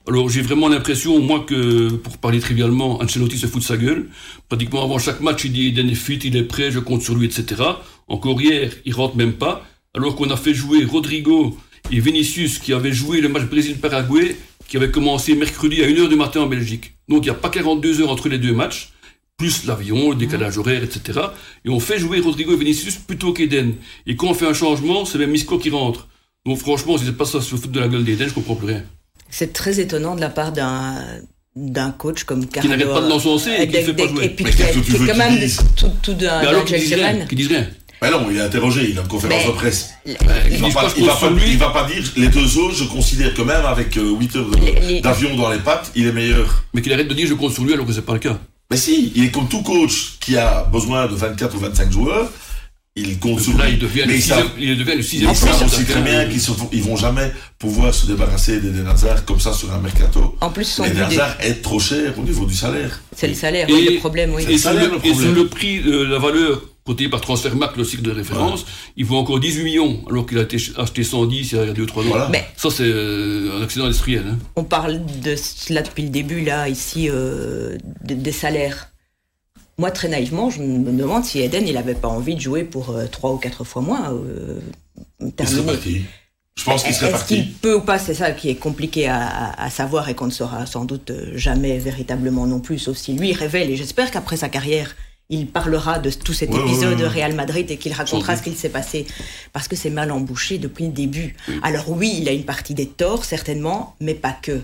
[0.06, 4.08] Alors j'ai vraiment l'impression, moi, que, pour parler trivialement, Ancelotti se fout de sa gueule.
[4.48, 7.14] Pratiquement avant chaque match, il dit Eden est fit, il est prêt, je compte sur
[7.14, 7.62] lui, etc.
[8.06, 9.66] Encore hier, il rentre même pas.
[9.94, 11.56] Alors qu'on a fait jouer Rodrigo
[11.90, 14.36] et Vinicius, qui avaient joué le match Brésil-Paraguay,
[14.68, 16.92] qui avait commencé mercredi à 1h du matin en Belgique.
[17.08, 18.92] Donc il n'y a pas 42 heures entre les deux matchs
[19.40, 21.18] plus l'avion, le décalage horaire, etc.
[21.64, 23.72] Et on fait jouer Rodrigo et Vinicius plutôt qu'Eden.
[24.06, 26.08] Et quand on fait un changement, c'est même Misco qui rentre.
[26.44, 28.66] Donc franchement, si c'est pas ça se foutre de la gueule d'Eden, je comprends plus
[28.66, 28.82] rien.
[29.30, 31.02] C'est très étonnant de la part d'un
[31.56, 32.68] d'un coach comme Carlo.
[32.68, 34.26] Qui n'arrête pas de l'encenser et qui ne fait pas jouer.
[34.26, 35.38] Et puis qui, est quand même
[35.74, 37.26] tout, tout d'un qui disent rien.
[37.26, 37.66] Qui disent rien.
[38.02, 39.90] Mais non, il est interrogé, il a une conférence de presse.
[40.06, 44.00] Il, va pas, va pas, dire les deux autres, je considère que même avec 8
[44.00, 46.64] euh, heures d'avion dans les pattes, il est meilleur.
[46.72, 48.38] Mais qu'il arrête de dire je compte sur lui alors que c'est pas le cas.
[48.70, 52.30] Mais si, il est comme tout coach qui a besoin de 24 ou 25 joueurs.
[52.96, 53.72] Il compte sur lui.
[53.72, 55.30] Il devient, le, sixième, il devient le sixième.
[55.30, 56.42] Ils savent aussi très bien qu'ils
[56.72, 60.36] ils vont jamais pouvoir se débarrasser des Hazard comme ça sur un mercato.
[60.40, 63.00] En plus, son Eden Hazard est trop cher au niveau du salaire.
[63.16, 64.42] C'est le salaire, oui, le problème, oui.
[64.42, 68.10] Et, le, et sur le prix, de la valeur côté par Transfermarkt, le cycle de
[68.10, 68.66] référence,
[68.96, 72.08] il vaut encore 18 millions, alors qu'il a été acheté 110 il y a 2-3
[72.08, 72.28] ans.
[72.30, 74.24] Mais ça, c'est euh, un accident industriel.
[74.28, 74.38] Hein.
[74.56, 78.90] On parle de cela depuis le début, là, ici, euh, des salaires.
[79.78, 82.90] Moi, très naïvement, je me demande si Eden, il n'avait pas envie de jouer pour
[82.90, 84.12] euh, 3 ou 4 fois moins.
[84.12, 84.60] Euh,
[85.36, 86.04] terminé.
[86.58, 87.34] Je pense qu'il serait parti.
[87.36, 90.26] Est-ce qu'il peut ou pas C'est ça qui est compliqué à, à savoir et qu'on
[90.26, 93.70] ne saura sans doute jamais véritablement non plus, sauf si lui révèle.
[93.70, 94.94] Et j'espère qu'après sa carrière,
[95.30, 98.68] il parlera de tout cet épisode de Real Madrid et qu'il racontera ce qu'il s'est
[98.68, 99.06] passé.
[99.52, 101.36] Parce que c'est mal embouché depuis le début.
[101.62, 104.60] Alors oui, il a une partie des torts, certainement, mais pas que.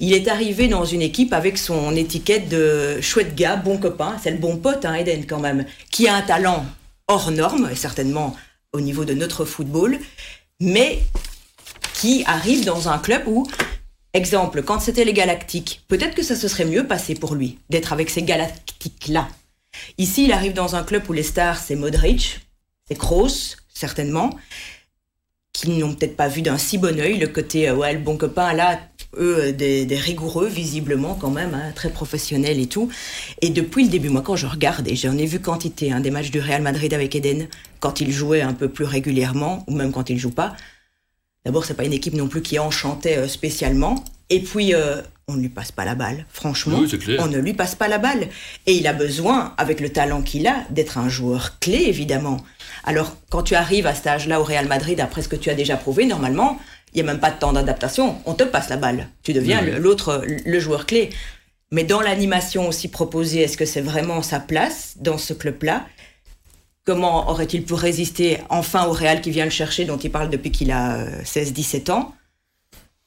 [0.00, 4.32] Il est arrivé dans une équipe avec son étiquette de chouette gars, bon copain, c'est
[4.32, 6.66] le bon pote, hein, Eden quand même, qui a un talent
[7.06, 8.34] hors norme, et certainement
[8.72, 9.98] au niveau de notre football,
[10.60, 10.98] mais
[11.94, 13.46] qui arrive dans un club où,
[14.14, 17.92] exemple, quand c'était les Galactiques, peut-être que ça se serait mieux passé pour lui d'être
[17.92, 19.28] avec ces Galactiques-là.
[19.98, 22.40] Ici, il arrive dans un club où les stars, c'est Modric,
[22.86, 24.30] c'est Kroos, certainement,
[25.52, 28.16] qui n'ont peut-être pas vu d'un si bon oeil le côté, euh, ouais, le bon
[28.16, 28.78] copain, là,
[29.16, 32.88] eux, euh, des, rigoureux, visiblement, quand même, hein, très professionnels et tout.
[33.42, 36.30] Et depuis le début, moi, quand je regarde, j'en ai vu quantité, hein, des matchs
[36.30, 37.48] du Real Madrid avec Eden,
[37.80, 40.54] quand il jouait un peu plus régulièrement, ou même quand il joue pas,
[41.44, 44.04] d'abord, c'est pas une équipe non plus qui enchantait euh, spécialement.
[44.30, 44.74] Et puis,
[45.28, 46.24] on ne lui passe pas la balle.
[46.30, 46.80] Franchement,
[47.18, 48.28] on ne lui passe pas la balle.
[48.66, 52.38] Et il a besoin, avec le talent qu'il a, d'être un joueur clé, évidemment.
[52.84, 55.54] Alors, quand tu arrives à cet âge-là au Real Madrid, après ce que tu as
[55.54, 56.58] déjà prouvé, normalement,
[56.94, 58.16] il n'y a même pas de temps d'adaptation.
[58.24, 59.08] On te passe la balle.
[59.22, 61.10] Tu deviens l'autre, le joueur clé.
[61.70, 65.86] Mais dans l'animation aussi proposée, est-ce que c'est vraiment sa place dans ce club-là?
[66.84, 70.50] Comment aurait-il pu résister enfin au Real qui vient le chercher, dont il parle depuis
[70.50, 72.14] qu'il a 16-17 euh, ans?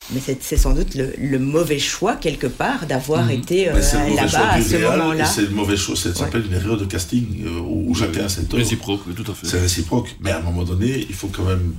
[0.09, 3.31] Mais c'est sans doute le, mauvais choix, quelque part, d'avoir mhm.
[3.31, 5.25] été euh, là-bas à ce moment-là.
[5.25, 8.45] C'est le mauvais choix, ça s'appelle une erreur de casting, euh, où, chacun a ses
[8.45, 8.59] torts.
[8.59, 9.47] Réciproque, tout à fait.
[9.47, 10.15] C'est réciproque.
[10.19, 11.75] Mais à un moment donné, il faut quand même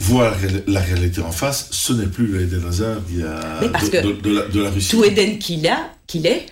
[0.00, 0.34] voir
[0.66, 1.68] la réalité en face.
[1.70, 4.90] Ce n'est plus Eden Hazard il y a de, la, Russie.
[4.90, 6.46] Tout Eden qu'il a, qu'il est,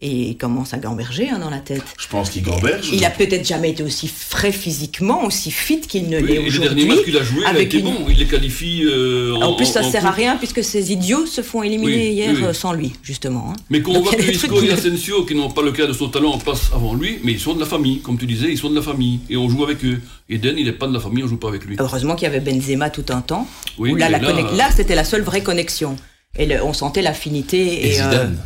[0.00, 1.84] et il commence à gamberger hein, dans la tête.
[1.98, 2.90] Je pense qu'il gamberge.
[2.92, 6.58] Il a peut-être jamais été aussi frais physiquement, aussi fit qu'il ne l'est aujourd'hui.
[6.58, 7.94] Le dernier match qu'il a joué, il a été bon.
[8.08, 8.82] Il les qualifie.
[8.84, 12.34] Euh, en, plus, ça ne sert à rien puisque ces idiots se font éliminer hier
[12.42, 13.52] euh, sans lui, justement.
[13.52, 13.56] Hein.
[13.70, 16.08] Mais quand on voit que Isco et Asensio, qui n'ont pas le cas de son
[16.08, 18.70] talent, passent avant lui, mais ils sont de la famille, comme tu disais, ils sont
[18.70, 20.00] de la famille et on joue avec eux.
[20.28, 21.76] Eden, il n'est pas de la famille, on joue pas avec lui.
[21.78, 23.46] Heureusement qu'il y avait Benzema tout un temps.
[23.78, 25.96] Oui, là, là, c'était la seule vraie connexion.
[26.36, 27.86] Et on sentait l'affinité.
[27.86, 28.38] Et, Zidane.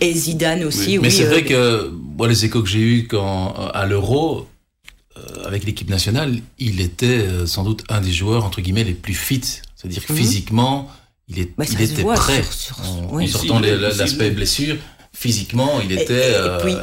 [0.00, 0.98] Et Zidane aussi.
[0.98, 4.46] Mais c'est vrai euh, que moi, les échos que j'ai eus quand, euh, à l'Euro,
[5.16, 9.14] euh, avec l'équipe nationale, il était sans doute un des joueurs, entre guillemets, les plus
[9.14, 9.42] fit.
[9.76, 10.18] C'est-à-dire que mhm.
[10.18, 10.90] physiquement,
[11.28, 12.42] il, est, bah, il était prêt.
[12.84, 14.76] en, sortant l'aspect blessure,
[15.12, 16.34] physiquement, il était,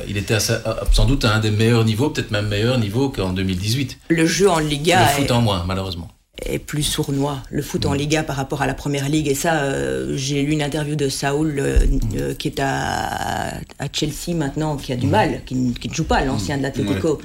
[0.07, 3.99] il était sans doute à un des meilleurs niveaux, peut-être même meilleur niveau qu'en 2018.
[4.09, 5.11] Le jeu en Liga.
[5.11, 6.09] Le foot en moins, malheureusement
[6.45, 9.27] est plus sournois, le foot en Liga par rapport à la première ligue.
[9.27, 11.79] Et ça, euh, j'ai lu une interview de Saoul euh,
[12.15, 15.93] euh, qui est à, à, Chelsea maintenant, qui a du mal, qui, ne- qui ne
[15.93, 17.19] joue pas, l'ancien de l'Atlético.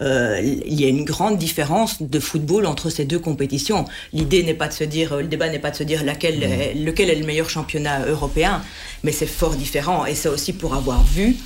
[0.00, 3.84] Euh, il y a une grande différence de football entre ces deux compétitions.
[4.12, 6.74] L'idée n'est pas de se dire, le débat n'est pas de se dire laquelle, est-
[6.74, 8.62] lequel est le meilleur championnat européen,
[9.04, 10.06] mais c'est fort différent.
[10.06, 11.36] Et c'est aussi pour avoir vu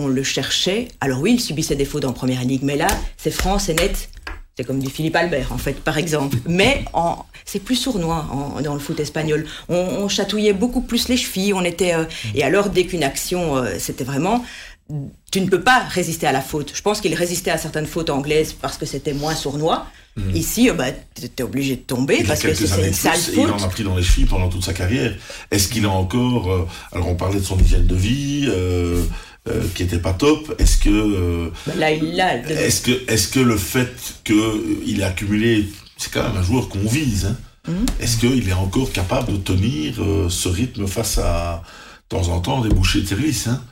[0.00, 0.88] on le cherchait.
[1.00, 4.08] Alors oui, il subissait des fautes en première ligue, mais là, c'est franc, c'est net.
[4.56, 6.36] C'est comme du Philippe Albert, en fait, par exemple.
[6.46, 6.84] Mais
[7.44, 9.46] c'est plus sournois en- dans le foot espagnol.
[9.68, 11.52] On, on chatouillait beaucoup plus les chevilles.
[11.54, 14.44] On était, euh, et alors, dès qu'une action, euh, c'était vraiment.
[15.32, 16.72] Tu ne peux pas résister à la faute.
[16.74, 19.86] Je pense qu'il résistait à certaines fautes anglaises parce que c'était moins sournois.
[20.32, 23.34] Ici, euh, bah, tu es obligé de tomber parce que c'est une sale et il
[23.46, 23.50] faute.
[23.50, 25.12] en a pris dans les chevilles pendant toute sa carrière.
[25.50, 26.52] Est-ce qu'il a encore...
[26.52, 28.46] euh, alors on parlait de son hygiène de vie,
[29.48, 30.54] euh, euh, qui était pas top.
[30.58, 30.88] Est-ce que...
[30.90, 32.18] euh, Bah, là, il
[32.48, 33.92] est-ce que, est-ce que le fait
[34.24, 35.66] qu'il ait accumulé...
[35.96, 37.26] C'est quand même un joueur qu'on vise.
[37.26, 37.36] Hein.
[37.68, 37.86] Mhm.
[38.00, 41.62] Est-ce qu'il est encore capable de tenir euh, ce rythme face à,
[42.10, 43.62] de temps en temps, des bouchées de service hein?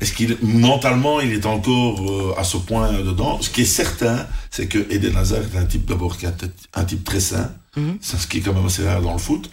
[0.00, 3.38] Est-ce qu'il mentalement il est encore euh, à ce point dedans?
[3.42, 6.32] Ce qui est certain, c'est que Eden Hazard est un type d'abord qui est
[6.74, 7.98] un type très sain, Mhm.
[8.00, 9.48] c'est ce qui est quand même assez rare dans le foot,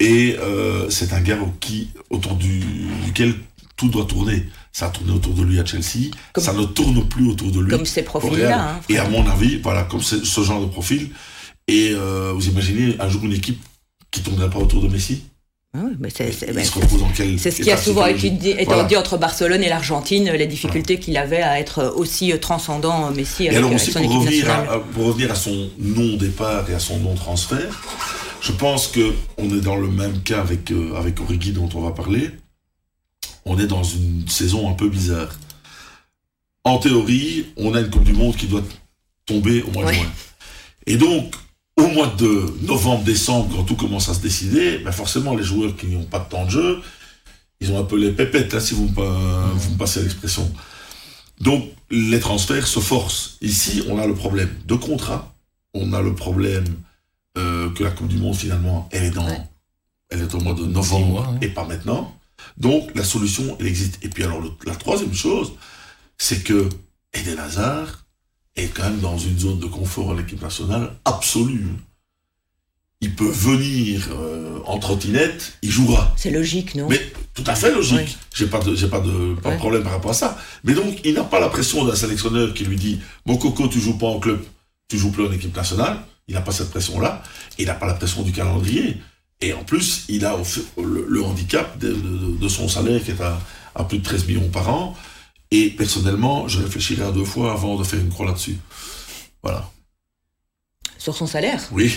[0.00, 2.60] et euh, c'est un gars au- qui autour du,
[3.06, 3.34] duquel
[3.76, 4.46] tout doit tourner.
[4.72, 7.60] Ça a tourné autour de lui à Chelsea, Comme- ça ne tourne plus autour de
[7.60, 7.70] lui.
[7.70, 8.70] Comme ces profils-là.
[8.76, 11.10] hein, et à mon avis, voilà, comme ce genre de profil.
[11.68, 13.60] Et euh, vous imaginez un jour une équipe
[14.10, 15.22] qui tournerait pas autour de Messi
[15.74, 15.78] Ah
[16.10, 18.98] c'est- ce qui a souvent été dit, Voilà.
[18.98, 23.44] entre Barcelone et l'Argentine, les difficultés qu'il avait à être aussi euh, transcendant, euh, Messi,
[23.44, 26.74] Et avec, alors aussi son pour équipe revenir, à, pour revenir à son non-départ et
[26.74, 27.80] à son non-transfert,
[28.42, 31.80] je pense que on est dans le même cas avec, euh, avec Origi dont on
[31.80, 32.30] va parler.
[33.44, 35.28] On est dans une saison un peu bizarre.
[36.64, 38.62] En théorie, on a une Coupe du Monde qui doit
[39.26, 40.12] tomber au mois de juin.
[40.86, 41.34] Et donc,
[41.76, 45.76] au mois de novembre, décembre, quand tout commence à se décider, ben forcément, les joueurs
[45.76, 46.80] qui n'ont pas de temps de jeu,
[47.60, 50.50] ils ont un peu les pépettes, hein, si vous me, vous me passez l'expression.
[51.40, 53.38] Donc, les transferts se forcent.
[53.40, 55.34] Ici, on a le problème de contrat.
[55.74, 56.64] On a le problème
[57.38, 59.40] euh, que la Coupe du Monde, finalement, elle est, dans, Ouais.
[60.10, 61.38] elle est au mois de novembre mois, hein.
[61.40, 62.14] et pas maintenant.
[62.56, 63.98] Donc, la solution, elle existe.
[64.02, 65.52] Et puis, alors, le- la troisième chose,
[66.18, 66.68] c'est que
[67.14, 68.04] Eden Hazard
[68.56, 71.66] est quand même dans une zone de confort à l'équipe nationale absolue.
[73.00, 76.12] Il peut venir euh, en trottinette, il jouera.
[76.16, 76.86] C'est logique, non?
[76.88, 77.00] Mais
[77.34, 77.96] tout à fait logique.
[77.98, 78.06] Ouais.
[78.34, 79.58] J'ai pas de, j'ai pas de, pas de Ouais.
[79.58, 80.38] problème par rapport à ça.
[80.62, 83.80] Mais donc, il n'a pas la pression d'un sélectionneur qui lui dit, mon coco, tu
[83.80, 84.40] joues pas en club,
[84.88, 85.98] tu joues plus en équipe nationale.
[86.28, 87.22] Il n'a pas cette pression-là.
[87.58, 88.98] Il n'a pas la pression du calendrier.
[89.42, 90.36] Et en plus, il a
[90.80, 93.38] le, le handicap de, de- de son salaire qui est à,
[93.74, 94.96] à plus de 13 millions par an.
[95.50, 98.56] Et personnellement, je réfléchirai à deux fois avant de faire une croix là-dessus.
[99.42, 99.68] Voilà.
[100.96, 101.60] Sur son salaire?
[101.72, 101.92] Oui.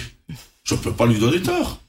[0.64, 1.80] Je peux pas lui donner tort.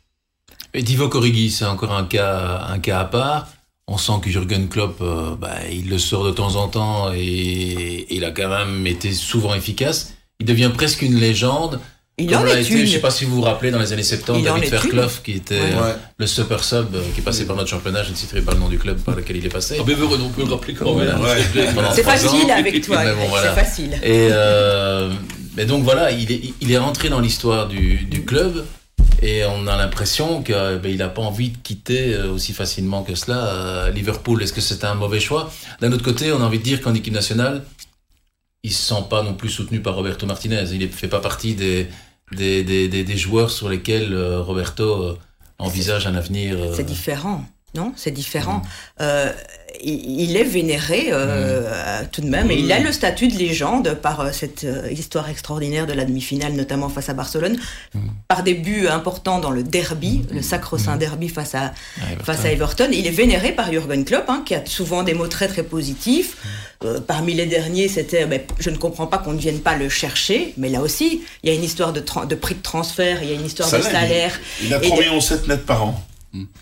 [0.75, 3.49] Et Divock Origi, c'est encore un cas, un cas à part.
[3.89, 7.19] On sent que Jürgen Klopp, euh, bah, il le sort de temps en temps et,
[7.21, 10.13] et il a quand même été souvent efficace.
[10.41, 11.81] Il devient presque une légende.
[12.19, 12.87] Il Comme en l'a est été, une.
[12.87, 14.71] je sais pas si vous vous rappelez, dans les années 70, Il en David.
[14.71, 15.69] Fairclough, qui était Ouais.
[15.83, 18.03] euh, le super sub euh, qui passait par notre championnat.
[18.05, 19.77] Je ne citerai pas le nom du club par lequel il est passé.
[19.79, 21.15] Ah, mais heureux, on peut le rappeler quand même.
[21.95, 22.57] C'est facile ans.
[22.57, 23.55] avec toi, bon, voilà.
[23.55, 23.93] c'est facile.
[24.03, 25.13] Et, euh,
[25.59, 28.65] mais donc voilà, il est, il est rentré dans l'histoire du, du club
[29.21, 34.43] et on a l'impression qu'il n'a pas envie de quitter aussi facilement que cela Liverpool.
[34.43, 35.53] Est-ce que c'est un mauvais choix?
[35.83, 37.63] D'un autre côté, on a envie de dire qu'en équipe nationale,
[38.63, 40.65] il se sent pas non plus soutenu par Roberto Martinez.
[40.73, 41.87] Il ne fait pas partie des,
[42.33, 45.19] des, des, des, des joueurs sur lesquels euh, Roberto euh,
[45.59, 46.57] envisage un avenir.
[46.59, 47.93] euh, C'est différent, non?
[47.97, 48.63] C'est différent.
[49.01, 49.33] Euh,
[49.85, 53.95] il, est vénéré euh, euh, tout de même, et il a le statut de légende
[53.95, 57.59] par euh, cette euh, histoire extraordinaire de la demi-finale, notamment face à Barcelone,
[58.29, 61.59] par des buts importants dans le derby, le sacro-saint derby face à,
[62.01, 62.25] à Everton.
[62.25, 62.89] face à Everton.
[62.93, 66.37] Il est vénéré par Jürgen Klopp, hein, qui a souvent des mots très très positifs.
[67.07, 70.53] Parmi les derniers, c'était ben, je ne comprends pas qu'on ne vienne pas le chercher,
[70.57, 72.01] mais là aussi, il y a une histoire de,
[72.35, 74.41] prix de transfert, il y a une histoire de Salaire, salaire.
[74.63, 76.05] Il a 3 de- millions 7 nets par an.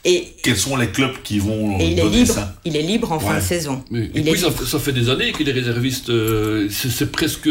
[0.05, 2.83] Et, Quels sont les clubs qui vont et il est donner libre, ça il est
[2.83, 3.83] libre en fin de saison.
[3.91, 4.11] Oui.
[4.14, 6.11] Et Il puis est ça, fait- ça fait des années qu'il est réserviste.
[6.11, 7.49] euh, c'est presque.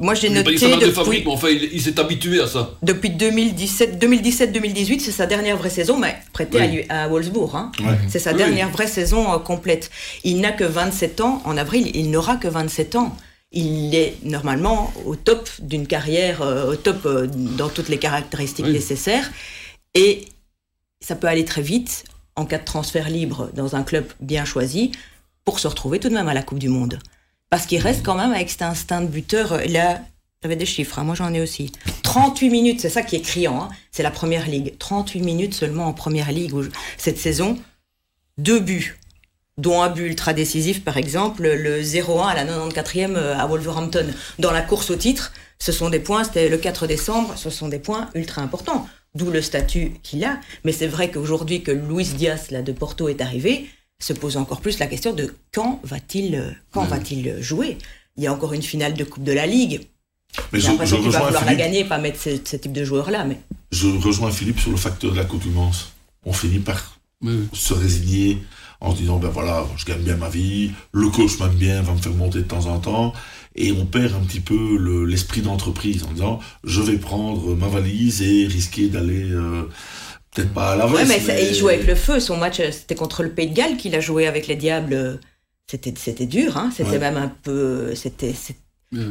[0.00, 2.40] Moi, j'ai pas noté sa marque de depuis- fabrique, mais enfin, il, il s'est habitué
[2.40, 2.74] à ça.
[2.82, 6.80] Depuis 2017, 2017-2018, c'est sa dernière vraie saison, mais prêté Oui.
[6.88, 7.54] à, à Wolfsburg.
[7.56, 7.72] hein.
[7.80, 7.98] Ouais.
[8.08, 8.38] C'est sa Oui.
[8.38, 9.90] dernière vraie saison euh, complète.
[10.24, 11.42] Il n'a que 27 ans.
[11.44, 13.16] En avril, il n'aura que 27 ans.
[13.50, 18.66] Il est normalement au top d'une carrière, euh, au top euh, dans toutes les caractéristiques
[18.66, 18.72] Oui.
[18.74, 19.30] nécessaires.
[19.94, 20.24] Et
[21.00, 22.04] ça peut aller très vite
[22.36, 24.92] en cas de transfert libre dans un club bien choisi
[25.44, 26.98] pour se retrouver tout de même à la Coupe du Monde.
[27.50, 29.62] Parce qu'il reste quand même avec cet instinct de buteur.
[29.64, 30.02] Il a
[30.40, 31.72] T'avais des chiffres, hein, moi j'en ai aussi.
[32.04, 33.68] 38 minutes, c'est ça qui est criant, hein.
[33.90, 34.78] c'est la première ligue.
[34.78, 36.54] 38 minutes seulement en première ligue
[36.96, 37.58] cette saison.
[38.36, 39.00] Deux buts,
[39.56, 44.06] dont un but ultra décisif par exemple, le 0-1 à la 94e à Wolverhampton.
[44.38, 47.66] Dans la course au titre, ce sont des points, c'était le 4 décembre, ce sont
[47.66, 48.88] des points ultra importants.
[49.14, 50.40] D'où le statut qu'il a.
[50.64, 53.66] Mais c'est vrai qu'aujourd'hui que Luis Diaz là, de Porto est arrivé,
[54.00, 57.78] se pose encore plus la question de quand va-t-il euh, quand va-t-il jouer?
[58.16, 59.80] Il y a encore une finale de Coupe de la Ligue.
[60.52, 62.72] Mais J'ai je, qu'il va rejoins vouloir la Philippe, gagner, pas mettre ce, ce type
[62.72, 63.24] de joueur-là.
[63.24, 63.38] Mais
[63.72, 65.92] je rejoins Philippe sur le facteur de l'accoutumance.
[66.24, 66.98] On finit par
[67.52, 68.38] se résigner
[68.80, 71.92] en se disant ben voilà je gagne bien ma vie le coach m'aime bien va
[71.92, 73.12] me faire monter de temps en temps
[73.54, 77.68] et on perd un petit peu le- l'esprit d'entreprise en disant je vais prendre ma
[77.68, 79.62] valise et risquer d'aller euh,
[80.34, 82.20] peut-être pas à la Ouais, mais ça- il joue avec le feu.
[82.20, 84.94] Son match, euh, c'était contre le Pays de Galles qu'il a joué avec les Diables.
[84.94, 85.16] euh,
[85.70, 86.70] C'était, c'était dur, hein.
[86.74, 86.98] C'était Ouais.
[86.98, 88.34] même un peu, c'était,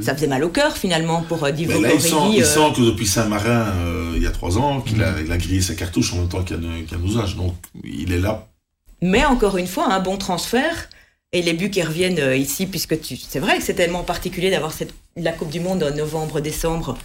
[0.01, 2.41] ça faisait mal au cœur finalement pour euh, Divo Mais là, il sent, Origi, il
[2.43, 5.37] euh, sent que depuis Saint-Marin, euh, il y a trois ans, qu'il a, il a
[5.37, 6.57] grillé ses cartouches en même temps qu'un
[6.89, 7.35] qu'un usage.
[7.35, 8.47] Donc, il est là.
[9.03, 10.89] Mais encore une fois, un bon transfert
[11.33, 14.49] et les buts qui reviennent euh, ici, puisque tu, c'est vrai que c'est tellement particulier
[14.49, 16.97] d'avoir cette, la Coupe du Monde en novembre-décembre.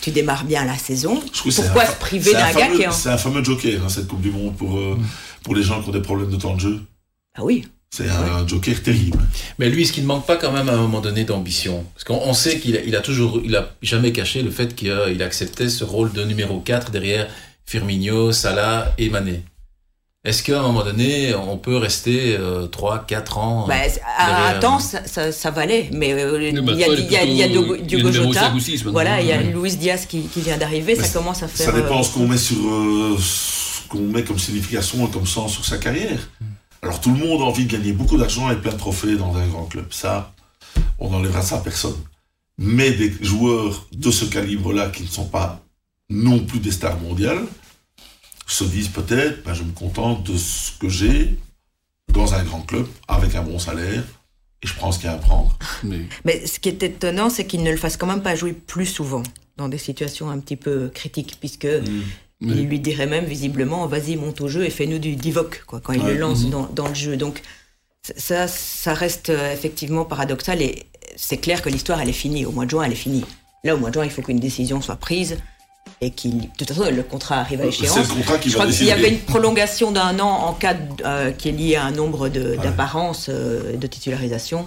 [0.00, 1.20] Tu démarres bien la saison.
[1.32, 2.92] Je Pourquoi se priver d'un gars qui est en...
[2.92, 4.96] C'est un fameux joker, hein, cette Coupe du Monde, pour, euh,
[5.42, 6.80] pour les gens qui ont des problèmes de temps de jeu.
[7.34, 7.66] Ah oui.
[7.90, 9.18] C'est un, joker terrible.
[9.58, 11.84] Mais lui, est-ce qu'il ne manque pas quand même à un moment donné d'ambition?
[11.94, 14.76] Parce qu'on on sait qu'il a, il a toujours, il a jamais caché le fait
[14.76, 17.28] qu'il acceptait ce rôle de numéro 4 derrière
[17.64, 19.42] Firmino, Salah et Mané.
[20.24, 23.74] Est-ce qu'à un moment donné, on peut rester euh, 3, 4 ans euh, Bah,
[24.16, 25.88] à un derrière- temps, ça, ça, ça valait.
[25.92, 26.78] Mais euh, il y a, maintenant, il
[27.12, 28.40] y a, il y a plutôt- Diogo, il est Diogo numéro Jota.
[28.40, 28.92] cinq ou six maintenant.
[28.92, 29.44] Voilà, il y a Ouais.
[29.44, 30.96] Luis Diaz qui, qui vient d'arriver.
[30.96, 31.66] Ça commence à faire.
[31.66, 35.26] Ça dépend euh, ce qu'on met sur euh, ce qu'on met comme signification et comme
[35.26, 36.18] sens sur sa carrière.
[36.82, 39.34] Alors tout le monde a envie de gagner beaucoup d'argent et plein de trophées dans
[39.36, 39.86] un grand club.
[39.90, 40.32] Ça,
[40.98, 41.96] on n'enlèvera ça à personne.
[42.58, 45.60] Mais des joueurs de ce calibre-là qui ne sont pas
[46.10, 47.42] non plus des stars mondiales
[48.54, 51.38] se disent peut-être, ben, je me contente de ce que j'ai
[52.12, 54.02] dans un grand club avec un bon salaire
[54.62, 55.56] et je prends ce qu'il y a à prendre.
[55.84, 58.52] Mais- Mais ce qui est étonnant, c'est qu'il ne le fasse quand même pas jouer
[58.54, 59.22] plus souvent
[59.56, 61.66] dans des situations un petit peu critiques, puisque
[62.40, 65.16] mais- il lui dirait même visiblement, vas-y, monte au jeu et fais-nous du
[65.66, 66.14] quoi, quand il Ouais.
[66.14, 66.50] le lance Mhm.
[66.50, 67.16] dans, dans le jeu.
[67.16, 67.42] Donc
[68.16, 70.86] ça, ça reste euh, effectivement paradoxal et
[71.16, 72.46] c'est clair que l'histoire, elle est finie.
[72.46, 73.24] Au mois de juin, elle est finie.
[73.64, 75.36] Là, au mois de juin, il faut qu'une décision soit prise
[76.00, 78.08] et qu'il, de toute façon, le contrat arrive à Euh, C'est échéance.
[78.08, 80.74] le contrat qui Je va crois qu'il y avait une prolongation d'un an en cas
[80.74, 84.66] de- euh, qui est lié à un nombre de- d'apparences euh, de titularisation.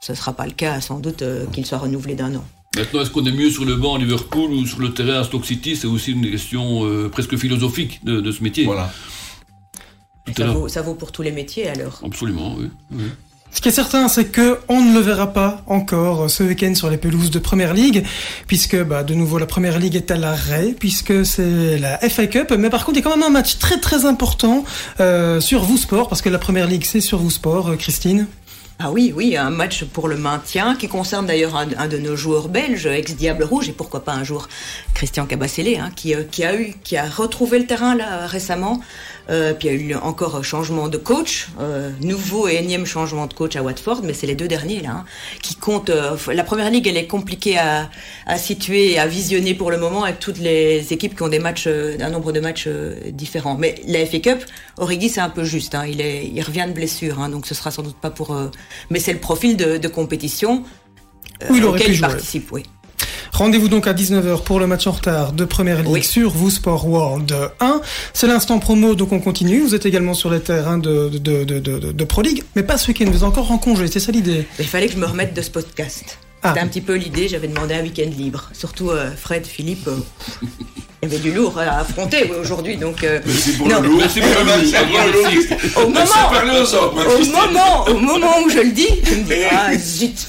[0.00, 2.44] Ce ne sera pas le cas, sans doute, euh, qu'il soit renouvelé d'un an.
[2.76, 5.24] Maintenant, est-ce qu'on est mieux sur le banc à Liverpool ou sur le terrain à
[5.24, 5.76] Stoke City?
[5.76, 8.64] C'est aussi une question euh, presque philosophique de, de ce métier.
[8.64, 8.90] Voilà.
[10.36, 12.00] Ça vaut, ça vaut pour tous les métiers, alors.
[12.04, 12.68] Absolument, oui.
[12.92, 13.04] oui.
[13.54, 16.90] Ce qui est certain, c'est que on ne le verra pas encore ce week-end sur
[16.90, 18.04] les pelouses de Première Ligue,
[18.48, 22.52] puisque bah, de nouveau la Première Ligue est à l'arrêt, puisque c'est la FA Cup.
[22.58, 24.64] Mais par contre, il y a quand même un match très très important
[24.98, 28.26] euh, sur vous sport, parce que la Première Ligue c'est sur vous sport, euh, Christine.
[28.80, 32.48] Ah oui, oui, un match pour le maintien qui concerne d'ailleurs un, de nos joueurs
[32.48, 34.48] belges, ex-Diable Rouge, et pourquoi pas un jour
[34.94, 38.80] Christian Cabasselé, hein, qui, euh, qui a qui a retrouvé le terrain là récemment.
[39.30, 42.84] Euh, puis il y a eu encore un changement de coach, euh, nouveau et énième
[42.84, 45.04] changement de coach à Watford, mais c'est les deux derniers là hein,
[45.42, 45.88] qui comptent.
[45.88, 47.88] euh, la première ligue, elle est compliquée à,
[48.26, 51.38] à situer, et à visionner pour le moment avec toutes les équipes qui ont des
[51.38, 53.56] matchs, euh, un nombre de matchs euh, différents.
[53.56, 54.44] Mais la FA Cup,
[54.76, 55.74] Origi, c'est un peu juste.
[55.74, 58.34] Hein, il est, il revient de blessure, hein, donc ce sera sans doute pas pour.
[58.34, 58.50] euh,
[58.90, 60.64] mais c'est le profil de, de compétition
[61.48, 62.52] Où il auquel il participe.
[62.52, 62.64] Oui.
[63.34, 66.02] Rendez-vous donc à 19h pour le match en retard de Première Ligue Oui.
[66.04, 67.80] sur vous Sport World 1.
[68.12, 69.60] C'est l'instant promo, donc on continue.
[69.60, 72.62] Vous êtes également sur les terrains de, de, de, de, de, de Pro League, mais
[72.62, 74.98] pas ce week-end, vous êtes encore en congé, c'est ça l'idée Il fallait que je
[74.98, 76.18] me remette de ce podcast.
[76.44, 76.50] Ah.
[76.50, 78.50] C'était un petit peu l'idée, j'avais demandé un week-end libre.
[78.52, 79.96] Surtout euh, Fred, Philippe, euh,
[81.02, 82.76] il y avait du lourd à affronter aujourd'hui.
[82.76, 83.80] Donc, euh, Merci pour Non.
[83.80, 83.98] le lourd.
[83.98, 84.20] Pour
[85.82, 86.04] le au, moment,
[87.24, 90.28] au, moment, au moment où je le dis, je me dis, ah zut,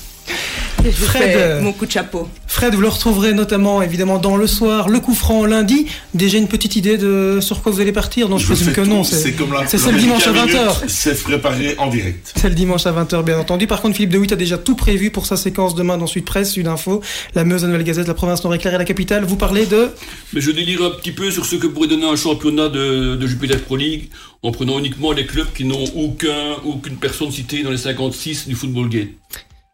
[0.92, 2.30] je vous Fred, fais mon coup de chapeau.
[2.48, 5.88] Fred, vous le retrouverez notamment évidemment dans le soir, le coup franc lundi.
[6.14, 8.82] Déjà une petite idée de sur quoi vous allez partir Non, je, présume fais que
[8.82, 8.88] tout.
[8.90, 9.04] non.
[9.04, 10.74] C'est comme la c'est la le dimanche à minute, 20h.
[10.88, 12.34] C'est préparé en direct.
[12.36, 13.68] C'est le dimanche à 20h, bien entendu.
[13.68, 16.24] Par contre, Philippe de Witt a déjà tout prévu pour sa séquence demain dans Sud
[16.26, 17.02] Presse, Sud Info,
[17.34, 19.26] la Meuse, la Nouvelle Gazette, la province non éclairée, la capitale.
[19.26, 19.90] Vous parlez de
[20.34, 23.28] Mais je délire un petit peu sur ce que pourrait donner un championnat de, de
[23.28, 24.10] Jupiler Pro League
[24.44, 28.56] en prenant uniquement les clubs qui n'ont aucun, aucune personne citée dans les 56 du
[28.56, 29.10] Football Gate.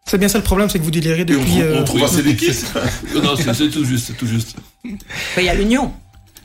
[0.05, 1.37] C'est bien ça le problème, c'est que vous délirez Et on, depuis.
[1.51, 2.51] trouve- euh, on trouve assez d'équipes.
[3.15, 4.55] Non, non, c'est tout juste, c'est tout juste.
[4.83, 5.91] Il y a l'Union.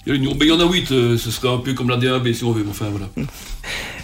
[0.07, 1.89] Il y, a une- mais il y en a 8, ce serait un peu comme
[1.89, 3.07] la DAB si on veut, mais enfin voilà.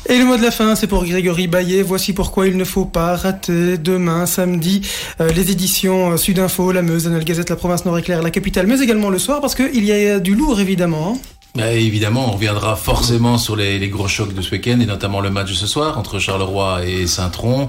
[0.08, 1.82] Et le mot de la fin, c'est pour Grégory Baillet.
[1.82, 4.82] Voici pourquoi il ne faut pas rater demain, samedi,
[5.20, 8.80] euh, les éditions euh, Sudinfo, La Meuse, la Gazette, La Province Nord-Éclair, La Capitale, mais
[8.80, 11.14] également le soir, parce qu'il y a du lourd, évidemment.
[11.14, 11.20] Hein.
[11.54, 15.20] Bah, évidemment, on reviendra forcément sur les, les, gros chocs de ce week-end, et notamment
[15.20, 17.68] le match de ce soir entre Charleroi et Saint-Tron.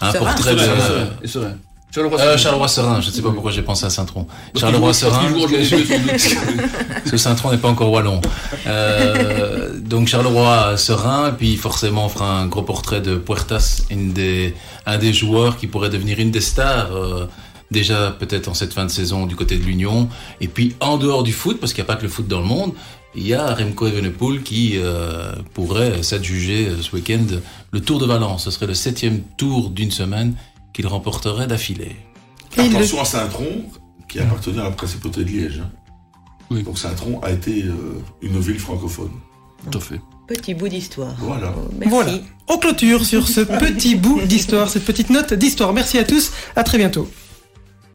[0.00, 0.60] Un portrait de...
[1.94, 2.66] Charleroi-Serein, euh, Charleroi
[3.00, 4.26] je ne sais pas pourquoi j'ai pensé à Saint-Tron.
[4.56, 8.20] Charleroi-Serein, parce que Saint-Tron n'est pas encore wallon.
[8.66, 14.98] Euh, donc Charleroi-Serein, puis forcément on fera un gros portrait de Puertas, une des, un
[14.98, 16.96] des joueurs qui pourrait devenir une des stars.
[16.96, 17.28] Euh,
[17.70, 20.08] déjà peut-être en cette fin de saison du côté de l'Union,
[20.40, 22.40] et puis en dehors du foot, parce qu'il n'y a pas que le foot dans
[22.40, 22.72] le monde,
[23.16, 27.24] il y a Remco Evenepoel qui euh, pourrait s'adjuger euh, ce week-end
[27.72, 28.44] le Tour de Valence.
[28.44, 30.34] Ce serait le septième tour d'une semaine
[30.72, 31.96] qu'il remporterait d'affilée.
[32.56, 33.64] Attention à Saint-Tron,
[34.08, 35.62] qui appartenait à la principauté de Liège.
[35.64, 35.70] Hein.
[36.50, 36.62] Oui.
[36.62, 39.10] Donc Saint-Tron a été euh, une ville francophone.
[39.70, 40.00] Tout à fait.
[40.26, 41.14] Petit bout d'histoire.
[41.18, 41.54] Voilà.
[41.78, 41.90] Merci.
[41.90, 42.12] Voilà.
[42.48, 45.72] On clôture sur ce petit bout d'histoire, cette petite note d'histoire.
[45.72, 46.32] Merci à tous.
[46.56, 47.08] À très bientôt.